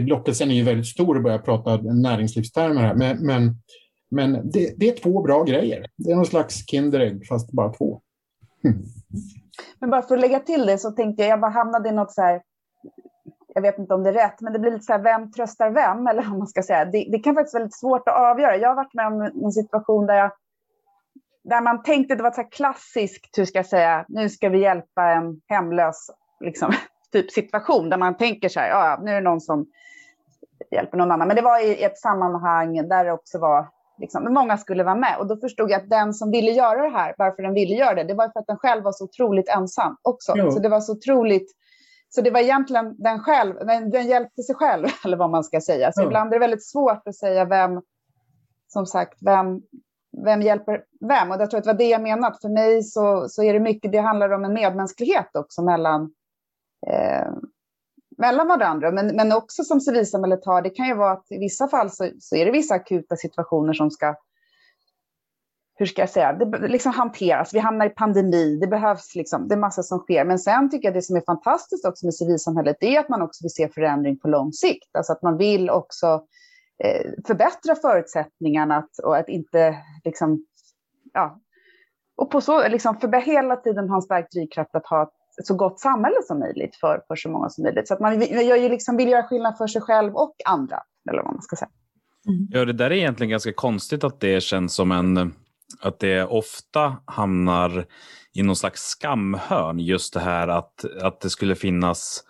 [0.00, 3.56] lockelsen är ju väldigt stor att börja prata näringslivstermer här, men, men,
[4.10, 5.86] men det, det, är två bra grejer.
[5.96, 8.00] Det är någon slags Kinderägg, fast bara två.
[9.78, 12.12] Men bara för att lägga till det så tänkte jag, jag bara hamnade i något
[12.12, 12.42] så här,
[13.54, 15.70] jag vet inte om det är rätt, men det blir lite så här, vem tröstar
[15.70, 16.06] vem?
[16.06, 16.84] Eller vad man ska säga.
[16.84, 18.56] Det, det kan faktiskt vara väldigt svårt att avgöra.
[18.56, 20.30] Jag har varit med om en situation där jag
[21.42, 25.02] där man tänkte, det var så klassiskt, hur ska jag säga, nu ska vi hjälpa
[25.02, 26.72] en hemlös liksom,
[27.12, 29.66] typ situation, där man tänker så här, ja, nu är det någon som
[30.70, 31.28] hjälper någon annan.
[31.28, 33.68] Men det var i ett sammanhang där det också var,
[34.00, 35.16] liksom, många skulle vara med.
[35.18, 37.94] Och då förstod jag att den som ville göra det här, varför den ville göra
[37.94, 40.32] det, det var för att den själv var så otroligt ensam också.
[40.36, 40.50] Jo.
[40.50, 41.50] Så det var så otroligt,
[42.08, 45.60] så det var egentligen den själv, den, den hjälpte sig själv, eller vad man ska
[45.60, 45.92] säga.
[45.92, 46.06] Så jo.
[46.06, 47.82] ibland är det väldigt svårt att säga vem,
[48.68, 49.62] som sagt, vem,
[50.24, 51.30] vem hjälper vem?
[51.30, 52.36] Och jag tror att det var det jag menade.
[52.42, 56.12] För mig så, så är det mycket, det handlar om en medmänsklighet också mellan,
[56.86, 57.32] eh,
[58.20, 58.90] mellan varandra.
[58.90, 62.10] Men, men också som civilsamhället har, det kan ju vara att i vissa fall så,
[62.20, 64.16] så är det vissa akuta situationer som ska
[65.74, 67.54] hur ska jag säga, det liksom hanteras.
[67.54, 70.24] Vi hamnar i pandemi, det behövs liksom, det är massa som sker.
[70.24, 73.22] Men sen tycker jag det som är fantastiskt också med civilsamhället, det är att man
[73.22, 74.96] också vill se förändring på lång sikt.
[74.96, 76.26] Alltså att man vill också
[76.84, 80.46] Eh, förbättra förutsättningarna att, och att inte liksom,
[81.12, 81.40] ja,
[82.16, 85.14] och på så, liksom för hela tiden ha en stark drivkraft att ha ett
[85.46, 87.88] så gott samhälle som möjligt för, för så många som möjligt.
[87.88, 90.78] Så att man gör ju liksom, vill göra skillnad för sig själv och andra,
[91.10, 91.70] eller vad man ska säga.
[92.28, 92.48] Mm.
[92.50, 95.32] Ja, det där är egentligen ganska konstigt att det känns som en,
[95.80, 97.86] att det ofta hamnar
[98.32, 102.24] i någon slags skamhörn, just det här att, att det skulle finnas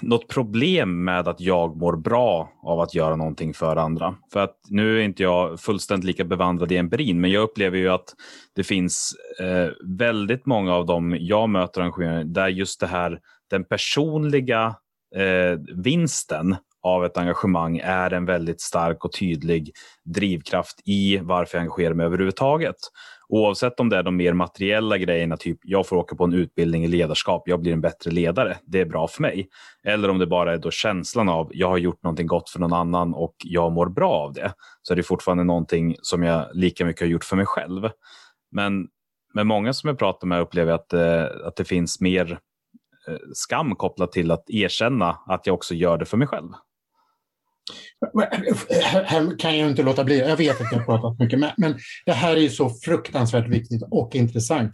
[0.00, 4.14] något problem med att jag mår bra av att göra någonting för andra.
[4.32, 7.88] För att nu är inte jag fullständigt lika bevandrad i empirin, men jag upplever ju
[7.88, 8.14] att
[8.54, 13.20] det finns eh, väldigt många av dem jag möter arrangörer där just det här,
[13.50, 14.76] den personliga
[15.16, 19.72] eh, vinsten av ett engagemang är en väldigt stark och tydlig
[20.04, 22.76] drivkraft i varför jag engagerar mig överhuvudtaget.
[23.28, 26.84] Oavsett om det är de mer materiella grejerna, typ jag får åka på en utbildning
[26.84, 29.48] i ledarskap, jag blir en bättre ledare, det är bra för mig.
[29.84, 32.72] Eller om det bara är då känslan av jag har gjort någonting gott för någon
[32.72, 34.52] annan och jag mår bra av det,
[34.82, 37.90] så är det fortfarande någonting som jag lika mycket har gjort för mig själv.
[38.50, 38.88] Men
[39.34, 42.38] med många som jag pratar med upplever jag att, eh, att det finns mer
[43.08, 46.48] eh, skam kopplat till att erkänna att jag också gör det för mig själv.
[48.22, 51.38] Eh, eh, här kan jag inte låta bli, jag vet att jag har pratat mycket,
[51.56, 54.72] men det här är så fruktansvärt viktigt och intressant.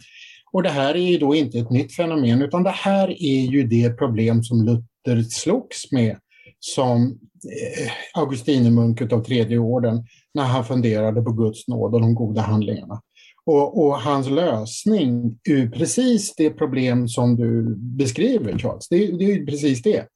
[0.51, 3.67] Och det här är ju då inte ett nytt fenomen, utan det här är ju
[3.67, 6.17] det problem som Luther slogs med
[6.59, 12.15] som eh, Augustinemunk Augustinermunk av tredje orden när han funderade på Guds nåd och de
[12.15, 13.01] goda handlingarna.
[13.45, 18.87] Och, och, hans lösning är precis det problem som du beskriver, Charles.
[18.89, 20.07] Det, det är precis det.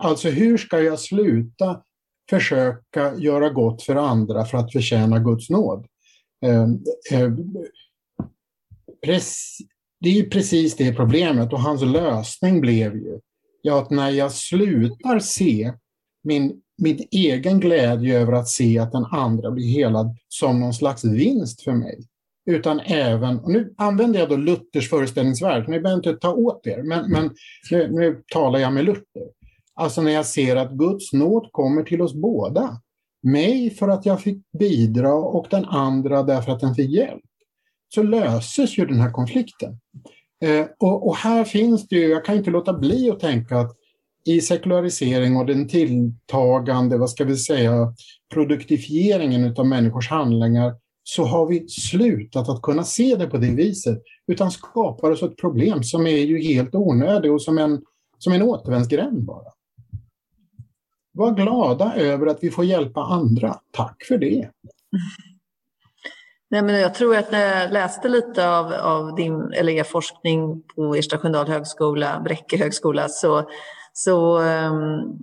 [0.00, 1.80] Alltså hur ska jag sluta
[2.30, 5.86] försöka göra gott för andra för att förtjäna Guds nåd.
[6.46, 6.78] Ehm,
[7.10, 7.36] ehm,
[10.00, 13.20] det är ju precis det problemet och hans lösning blev ju
[13.62, 15.72] ja, att när jag slutar se
[16.24, 21.04] min, min egen glädje över att se att den andra blir helad som någon slags
[21.04, 22.00] vinst för mig,
[22.50, 26.82] utan även, och nu använder jag då Luthers föreställningsvärld, ni behöver inte ta åt er,
[26.82, 27.30] men, men
[27.70, 29.37] nu, nu talar jag med Luther.
[29.78, 32.80] Alltså när jag ser att Guds nåd kommer till oss båda.
[33.22, 37.22] Mig för att jag fick bidra och den andra därför att den fick hjälp.
[37.94, 39.78] Så löses ju den här konflikten.
[40.44, 43.76] Eh, och, och, här finns det ju, jag kan inte låta bli att tänka att
[44.26, 47.94] i sekularisering och den tilltagande, vad ska vi säga,
[48.34, 53.98] produktifieringen av människors handlingar så har vi slutat att kunna se det på det viset,
[54.26, 57.82] utan skapar oss ett problem som är ju helt onödigt och som en,
[58.18, 59.57] som en återvändsgränd bara.
[61.18, 63.54] Var glada över att vi får hjälpa andra.
[63.72, 64.50] Tack för det.
[66.50, 70.62] Nej, men jag tror att när jag läste lite av, av din, eller er forskning
[70.74, 73.50] på Ersta Sköndal högskola, Bräcke högskola, så,
[73.92, 75.18] så, um,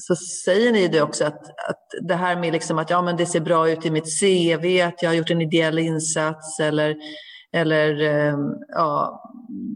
[0.00, 3.26] så säger ni det också att, att det här med liksom att ja, men det
[3.26, 6.96] ser bra ut i mitt CV, att jag har gjort en ideell insats eller,
[7.60, 8.02] eller
[8.32, 9.22] um, ja,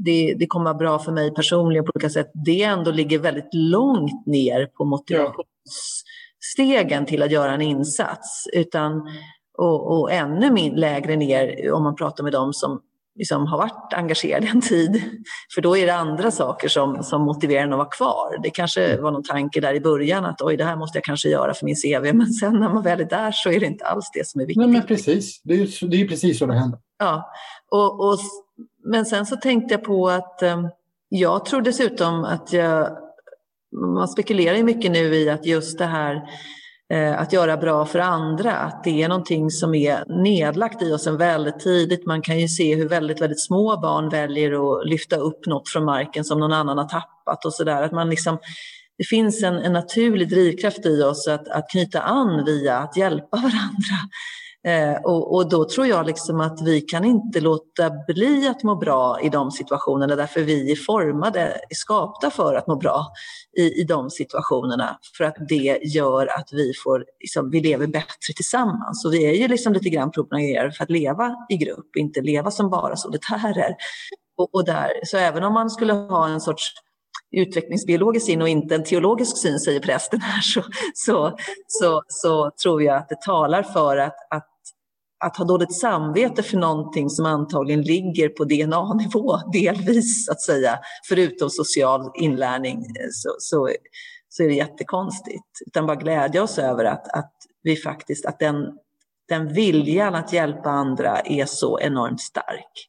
[0.05, 3.55] det, det kommer vara bra för mig personligen på olika sätt, det ändå ligger väldigt
[3.55, 8.49] långt ner på motivationsstegen till att göra en insats.
[8.53, 9.09] Utan,
[9.59, 12.81] och, och ännu min, lägre ner om man pratar med dem som
[13.15, 15.03] liksom har varit engagerade en tid.
[15.55, 18.39] För då är det andra saker som, som motiverar en att vara kvar.
[18.43, 21.29] Det kanske var någon tanke där i början att oj, det här måste jag kanske
[21.29, 22.17] göra för min CV.
[22.17, 24.47] Men sen när man väl är där så är det inte alls det som är
[24.47, 24.67] viktigt.
[24.67, 25.43] Nej, men precis.
[25.43, 26.81] Det är, det är precis så det händer.
[26.99, 27.33] Ja,
[27.73, 28.19] och, och,
[28.85, 30.67] men sen så tänkte jag på att eh,
[31.09, 32.99] jag tror dessutom att jag,
[33.95, 36.23] man spekulerar ju mycket nu i att just det här
[36.93, 41.07] eh, att göra bra för andra, att det är någonting som är nedlagt i oss
[41.07, 42.07] en väldigt tidigt.
[42.07, 45.85] Man kan ju se hur väldigt, väldigt små barn väljer att lyfta upp något från
[45.85, 47.83] marken som någon annan har tappat och sådär.
[47.83, 48.39] Att man liksom,
[48.99, 53.37] det finns en, en naturlig drivkraft i oss att, att knyta an via att hjälpa
[53.37, 53.97] varandra.
[54.65, 58.75] Eh, och, och, då tror jag liksom att vi kan inte låta bli att må
[58.75, 63.07] bra i de situationerna därför vi är formade, är skapta för att må bra
[63.59, 64.99] i, i de situationerna.
[65.17, 69.05] För att det gör att vi, får, liksom, vi lever bättre tillsammans.
[69.05, 72.51] Och vi är ju liksom lite grann programmerade för att leva i grupp, inte leva
[72.51, 73.77] som bara solitärer.
[74.37, 76.73] Och, och där, så även om man skulle ha en sorts
[77.33, 80.63] utvecklingsbiologisk syn och inte en teologisk syn, säger prästen här, så,
[80.95, 81.37] så,
[81.67, 84.52] så, så tror jag att det talar för att, att
[85.23, 90.79] att ha dåligt samvete för någonting som antagligen ligger på DNA-nivå delvis, så att säga,
[91.09, 93.71] förutom social inlärning, eh, så, så,
[94.29, 95.61] så är det jättekonstigt.
[95.67, 98.79] Utan bara glädja oss över att, att vi faktiskt, att den,
[99.29, 102.89] den viljan att hjälpa andra är så enormt stark.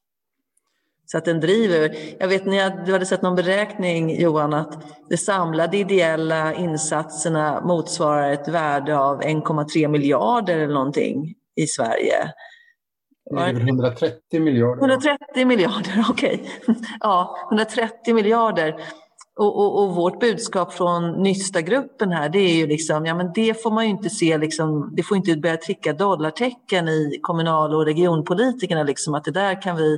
[1.06, 1.96] Så att den driver.
[2.20, 4.78] Jag vet när du hade sett någon beräkning Johan att
[5.10, 12.34] de samlade ideella insatserna motsvarar ett värde av 1,3 miljarder eller någonting i Sverige.
[13.30, 14.82] Det är 130 miljarder.
[14.82, 16.50] 130 miljarder, okej.
[16.62, 16.76] Okay.
[17.00, 18.76] Ja, 130 miljarder.
[19.40, 23.64] Och, och, och, vårt budskap från Nysta-gruppen här, det är ju liksom, ja men det
[23.64, 27.86] får man ju inte se liksom, det får inte börja tricka dollartecken i kommunal och
[27.86, 29.94] regionpolitikerna liksom, att det där kan vi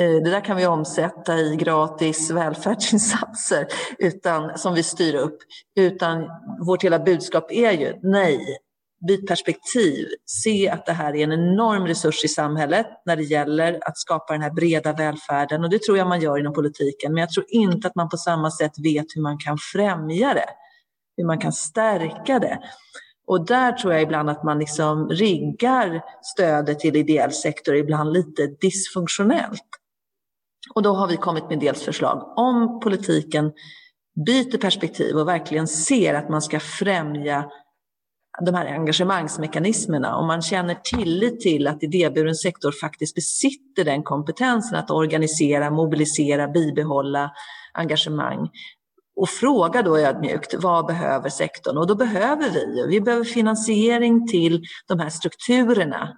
[0.00, 3.66] eh, det där kan vi omsätta i gratis välfärdsinsatser
[3.98, 5.38] utan, som vi styr upp.
[5.76, 6.28] Utan
[6.66, 8.58] vårt hela budskap är ju nej,
[9.08, 13.78] byt perspektiv, se att det här är en enorm resurs i samhället när det gäller
[13.82, 17.20] att skapa den här breda välfärden och det tror jag man gör inom politiken men
[17.20, 20.48] jag tror inte att man på samma sätt vet hur man kan främja det,
[21.16, 22.58] hur man kan stärka det.
[23.26, 28.46] Och där tror jag ibland att man liksom riggar stödet till ideell sektor ibland lite
[28.46, 29.62] dysfunktionellt.
[30.74, 33.52] Och då har vi kommit med dels förslag om politiken
[34.26, 37.50] byter perspektiv och verkligen ser att man ska främja
[38.40, 44.78] de här engagemangsmekanismerna, om man känner tillit till att idéburen sektor faktiskt besitter den kompetensen
[44.78, 47.32] att organisera, mobilisera, bibehålla
[47.72, 48.50] engagemang.
[49.16, 51.78] Och fråga då ödmjukt, vad behöver sektorn?
[51.78, 56.08] Och då behöver vi, vi behöver finansiering till de här strukturerna.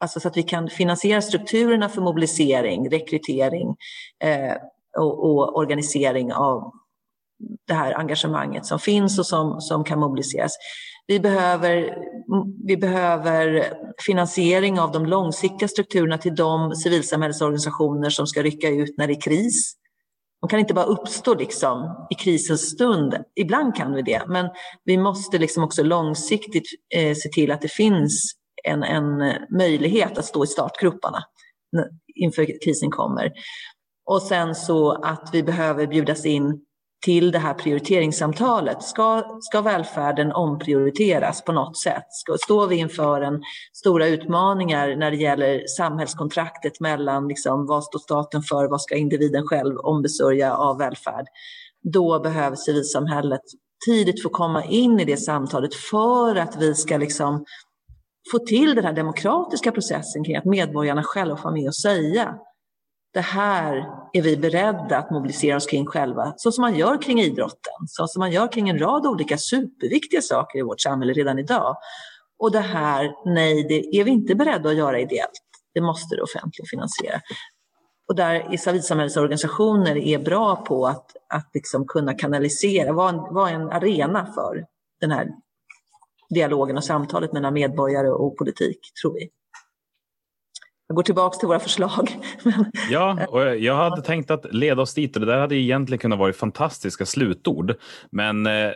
[0.00, 3.76] Alltså så att vi kan finansiera strukturerna för mobilisering, rekrytering
[4.24, 4.54] eh,
[4.98, 6.72] och, och organisering av
[7.66, 10.52] det här engagemanget som finns och som, som kan mobiliseras.
[11.10, 11.98] Vi behöver,
[12.64, 13.72] vi behöver
[14.06, 19.20] finansiering av de långsiktiga strukturerna till de civilsamhällesorganisationer som ska rycka ut när det är
[19.20, 19.74] kris.
[20.40, 23.16] De kan inte bara uppstå liksom i krisens stund.
[23.36, 24.48] Ibland kan vi det, men
[24.84, 28.34] vi måste liksom också långsiktigt eh, se till att det finns
[28.64, 31.24] en, en möjlighet att stå i startgroparna
[32.14, 33.32] inför krisen kommer.
[34.06, 36.60] Och sen så att vi behöver bjudas in
[37.04, 38.82] till det här prioriteringssamtalet.
[38.82, 42.04] Ska, ska välfärden omprioriteras på något sätt?
[42.10, 43.42] Ska, står vi inför en
[43.72, 49.46] stora utmaningar när det gäller samhällskontraktet mellan liksom, vad står staten för, vad ska individen
[49.46, 51.26] själv ombesörja av välfärd?
[51.92, 53.42] Då behöver civilsamhället
[53.86, 57.44] tidigt få komma in i det samtalet för att vi ska liksom
[58.32, 62.34] få till den här demokratiska processen kring att medborgarna själva får med och säga
[63.18, 67.20] det här är vi beredda att mobilisera oss kring själva, så som man gör kring
[67.20, 71.38] idrotten, så som man gör kring en rad olika superviktiga saker i vårt samhälle redan
[71.38, 71.76] idag.
[72.38, 75.40] Och det här, nej, det är vi inte beredda att göra ideellt.
[75.74, 77.20] Det måste det offentliga finansiera.
[78.08, 83.70] Och där civilsamhällesorganisationer är bra på att, att liksom kunna kanalisera, vara en, vara en
[83.70, 84.64] arena för
[85.00, 85.28] den här
[86.30, 89.28] dialogen och samtalet mellan medborgare och politik, tror vi
[90.88, 92.16] jag går tillbaka till våra förslag.
[92.90, 96.18] ja, och jag hade tänkt att leda oss dit och det där hade egentligen kunnat
[96.18, 97.74] vara fantastiska slutord.
[98.10, 98.72] Men eh,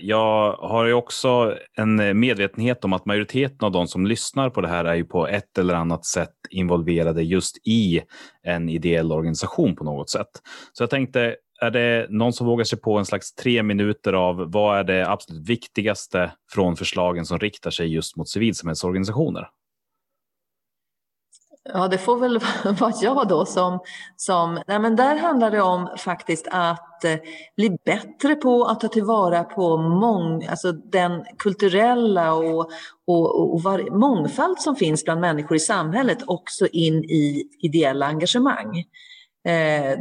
[0.00, 4.68] jag har ju också en medvetenhet om att majoriteten av de som lyssnar på det
[4.68, 8.00] här är ju på ett eller annat sätt involverade just i
[8.42, 10.30] en ideell organisation på något sätt.
[10.72, 14.52] Så jag tänkte, är det någon som vågar sig på en slags tre minuter av
[14.52, 19.48] vad är det absolut viktigaste från förslagen som riktar sig just mot civilsamhällsorganisationer?
[21.64, 22.38] Ja, det får väl
[22.78, 23.78] vara jag då som...
[24.16, 27.16] som nej men där handlar det om faktiskt att eh,
[27.56, 32.70] bli bättre på att ta tillvara på mång, alltså den kulturella och,
[33.06, 38.84] och, och var, mångfald som finns bland människor i samhället också in i ideella engagemang.
[39.48, 39.98] Eh,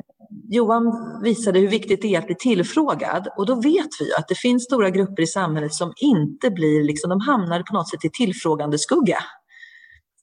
[0.50, 0.94] Johan
[1.24, 4.64] visade hur viktigt det är att bli tillfrågad och då vet vi att det finns
[4.64, 8.78] stora grupper i samhället som inte blir, liksom, de hamnar på något sätt i tillfrågande
[8.78, 9.18] skugga.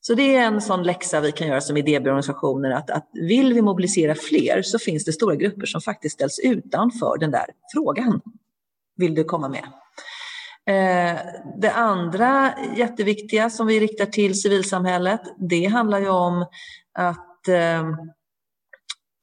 [0.06, 3.62] Så det är en sån läxa vi kan göra som idébyråorganisationer att, att vill vi
[3.62, 8.20] mobilisera fler så finns det stora grupper som faktiskt ställs utanför den där frågan.
[8.96, 9.64] Vill du komma med?
[10.66, 11.20] Eh,
[11.60, 16.46] det andra jätteviktiga som vi riktar till civilsamhället, det handlar ju om
[16.98, 17.84] att eh,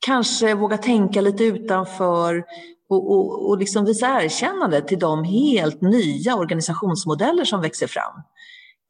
[0.06, 2.44] kanske våga tänka lite utanför
[2.90, 8.22] och, och, och liksom visa erkännande till de helt nya organisationsmodeller som växer fram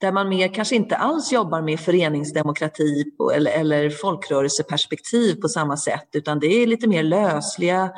[0.02, 6.08] där man mer kanske inte alls jobbar med föreningsdemokrati eller, eller folkrörelseperspektiv på samma sätt,
[6.14, 7.90] utan det är lite mer lösliga eh,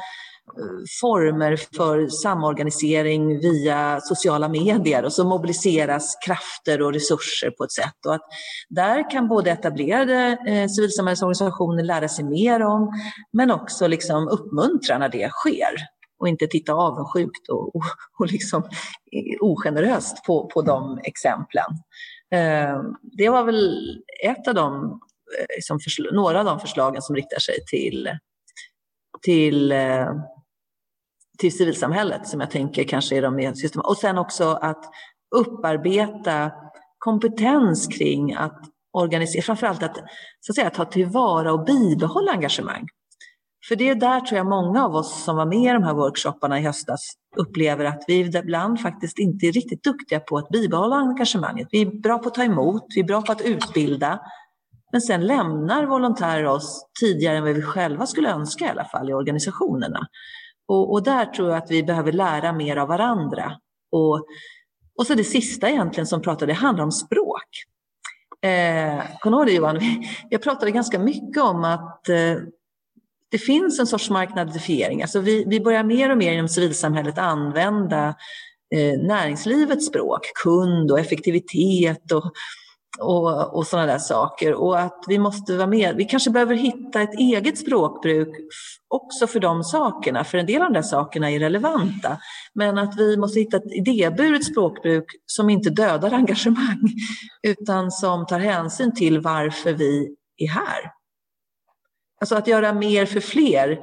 [1.01, 8.05] former för samorganisering via sociala medier och så mobiliseras krafter och resurser på ett sätt.
[8.07, 8.25] Och att
[8.69, 12.91] där kan både etablerade eh, civilsamhällesorganisationer lära sig mer om
[13.33, 17.83] men också liksom uppmuntra när det sker och inte titta avundsjukt och, och,
[18.19, 18.63] och liksom
[19.39, 21.65] ogeneröst på, på de exemplen.
[22.31, 24.99] Eh, det var väl ett av de,
[25.55, 25.79] liksom
[26.13, 28.09] några av de förslagen som riktar sig till,
[29.21, 30.07] till, eh,
[31.39, 33.81] till civilsamhället som jag tänker kanske är de mer system.
[33.81, 34.85] Och sen också att
[35.35, 36.51] upparbeta
[36.97, 38.61] kompetens kring att
[38.93, 39.95] organisera, framförallt att,
[40.39, 42.87] så att säga, ta tillvara och bibehålla engagemang.
[43.67, 45.93] För det är där tror jag många av oss som var med i de här
[45.93, 50.95] workshopparna i höstas upplever att vi ibland faktiskt inte är riktigt duktiga på att bibehålla
[50.95, 51.67] engagemanget.
[51.71, 54.19] Vi är bra på att ta emot, vi är bra på att utbilda,
[54.91, 59.09] men sen lämnar volontärer oss tidigare än vad vi själva skulle önska i alla fall
[59.09, 60.07] i organisationerna.
[60.67, 63.57] Och, och där tror jag att vi behöver lära mer av varandra.
[63.91, 64.25] Och,
[64.97, 67.49] och så det sista egentligen som pratade, det handlar om språk.
[68.41, 69.79] Eh, Kommer du ihåg det Johan?
[70.29, 72.35] Jag pratade ganska mycket om att eh,
[73.33, 75.01] det finns en sorts marknadifiering.
[75.01, 78.07] Alltså vi, vi börjar mer och mer inom civilsamhället använda
[78.75, 82.31] eh, näringslivets språk, kund och effektivitet och,
[82.99, 84.53] och, och sådana där saker.
[84.53, 85.95] Och att vi måste vara med.
[85.95, 88.29] Vi kanske behöver hitta ett eget språkbruk
[88.87, 92.17] också för de sakerna, för en del av de där sakerna är relevanta.
[92.53, 96.89] Men att vi måste hitta ett idéburet språkbruk som inte dödar engagemang,
[97.47, 101.02] utan som tar hänsyn till varför vi är här.
[102.23, 103.79] Alltså att göra mer för fler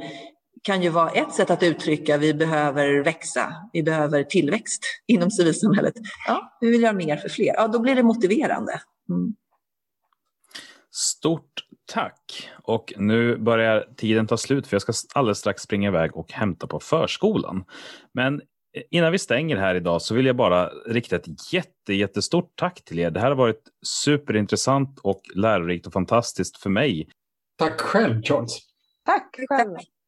[0.62, 5.94] kan ju vara ett sätt att uttrycka vi behöver växa, vi behöver tillväxt inom civilsamhället.
[6.26, 7.54] Ja, vi vill göra mer för fler.
[7.54, 8.80] Ja, då blir det motiverande.
[9.10, 9.34] Mm.
[10.90, 11.52] Stort
[11.92, 12.50] tack!
[12.62, 16.66] Och nu börjar tiden ta slut för jag ska alldeles strax springa iväg och hämta
[16.66, 17.64] på förskolan.
[18.14, 18.40] Men
[18.90, 22.98] innan vi stänger här idag så vill jag bara rikta ett jätte, jättestort tack till
[22.98, 23.10] er.
[23.10, 27.08] Det här har varit superintressant och lärorikt och fantastiskt för mig
[27.60, 28.58] Tack själv, Charles.
[29.04, 29.76] Tack själv.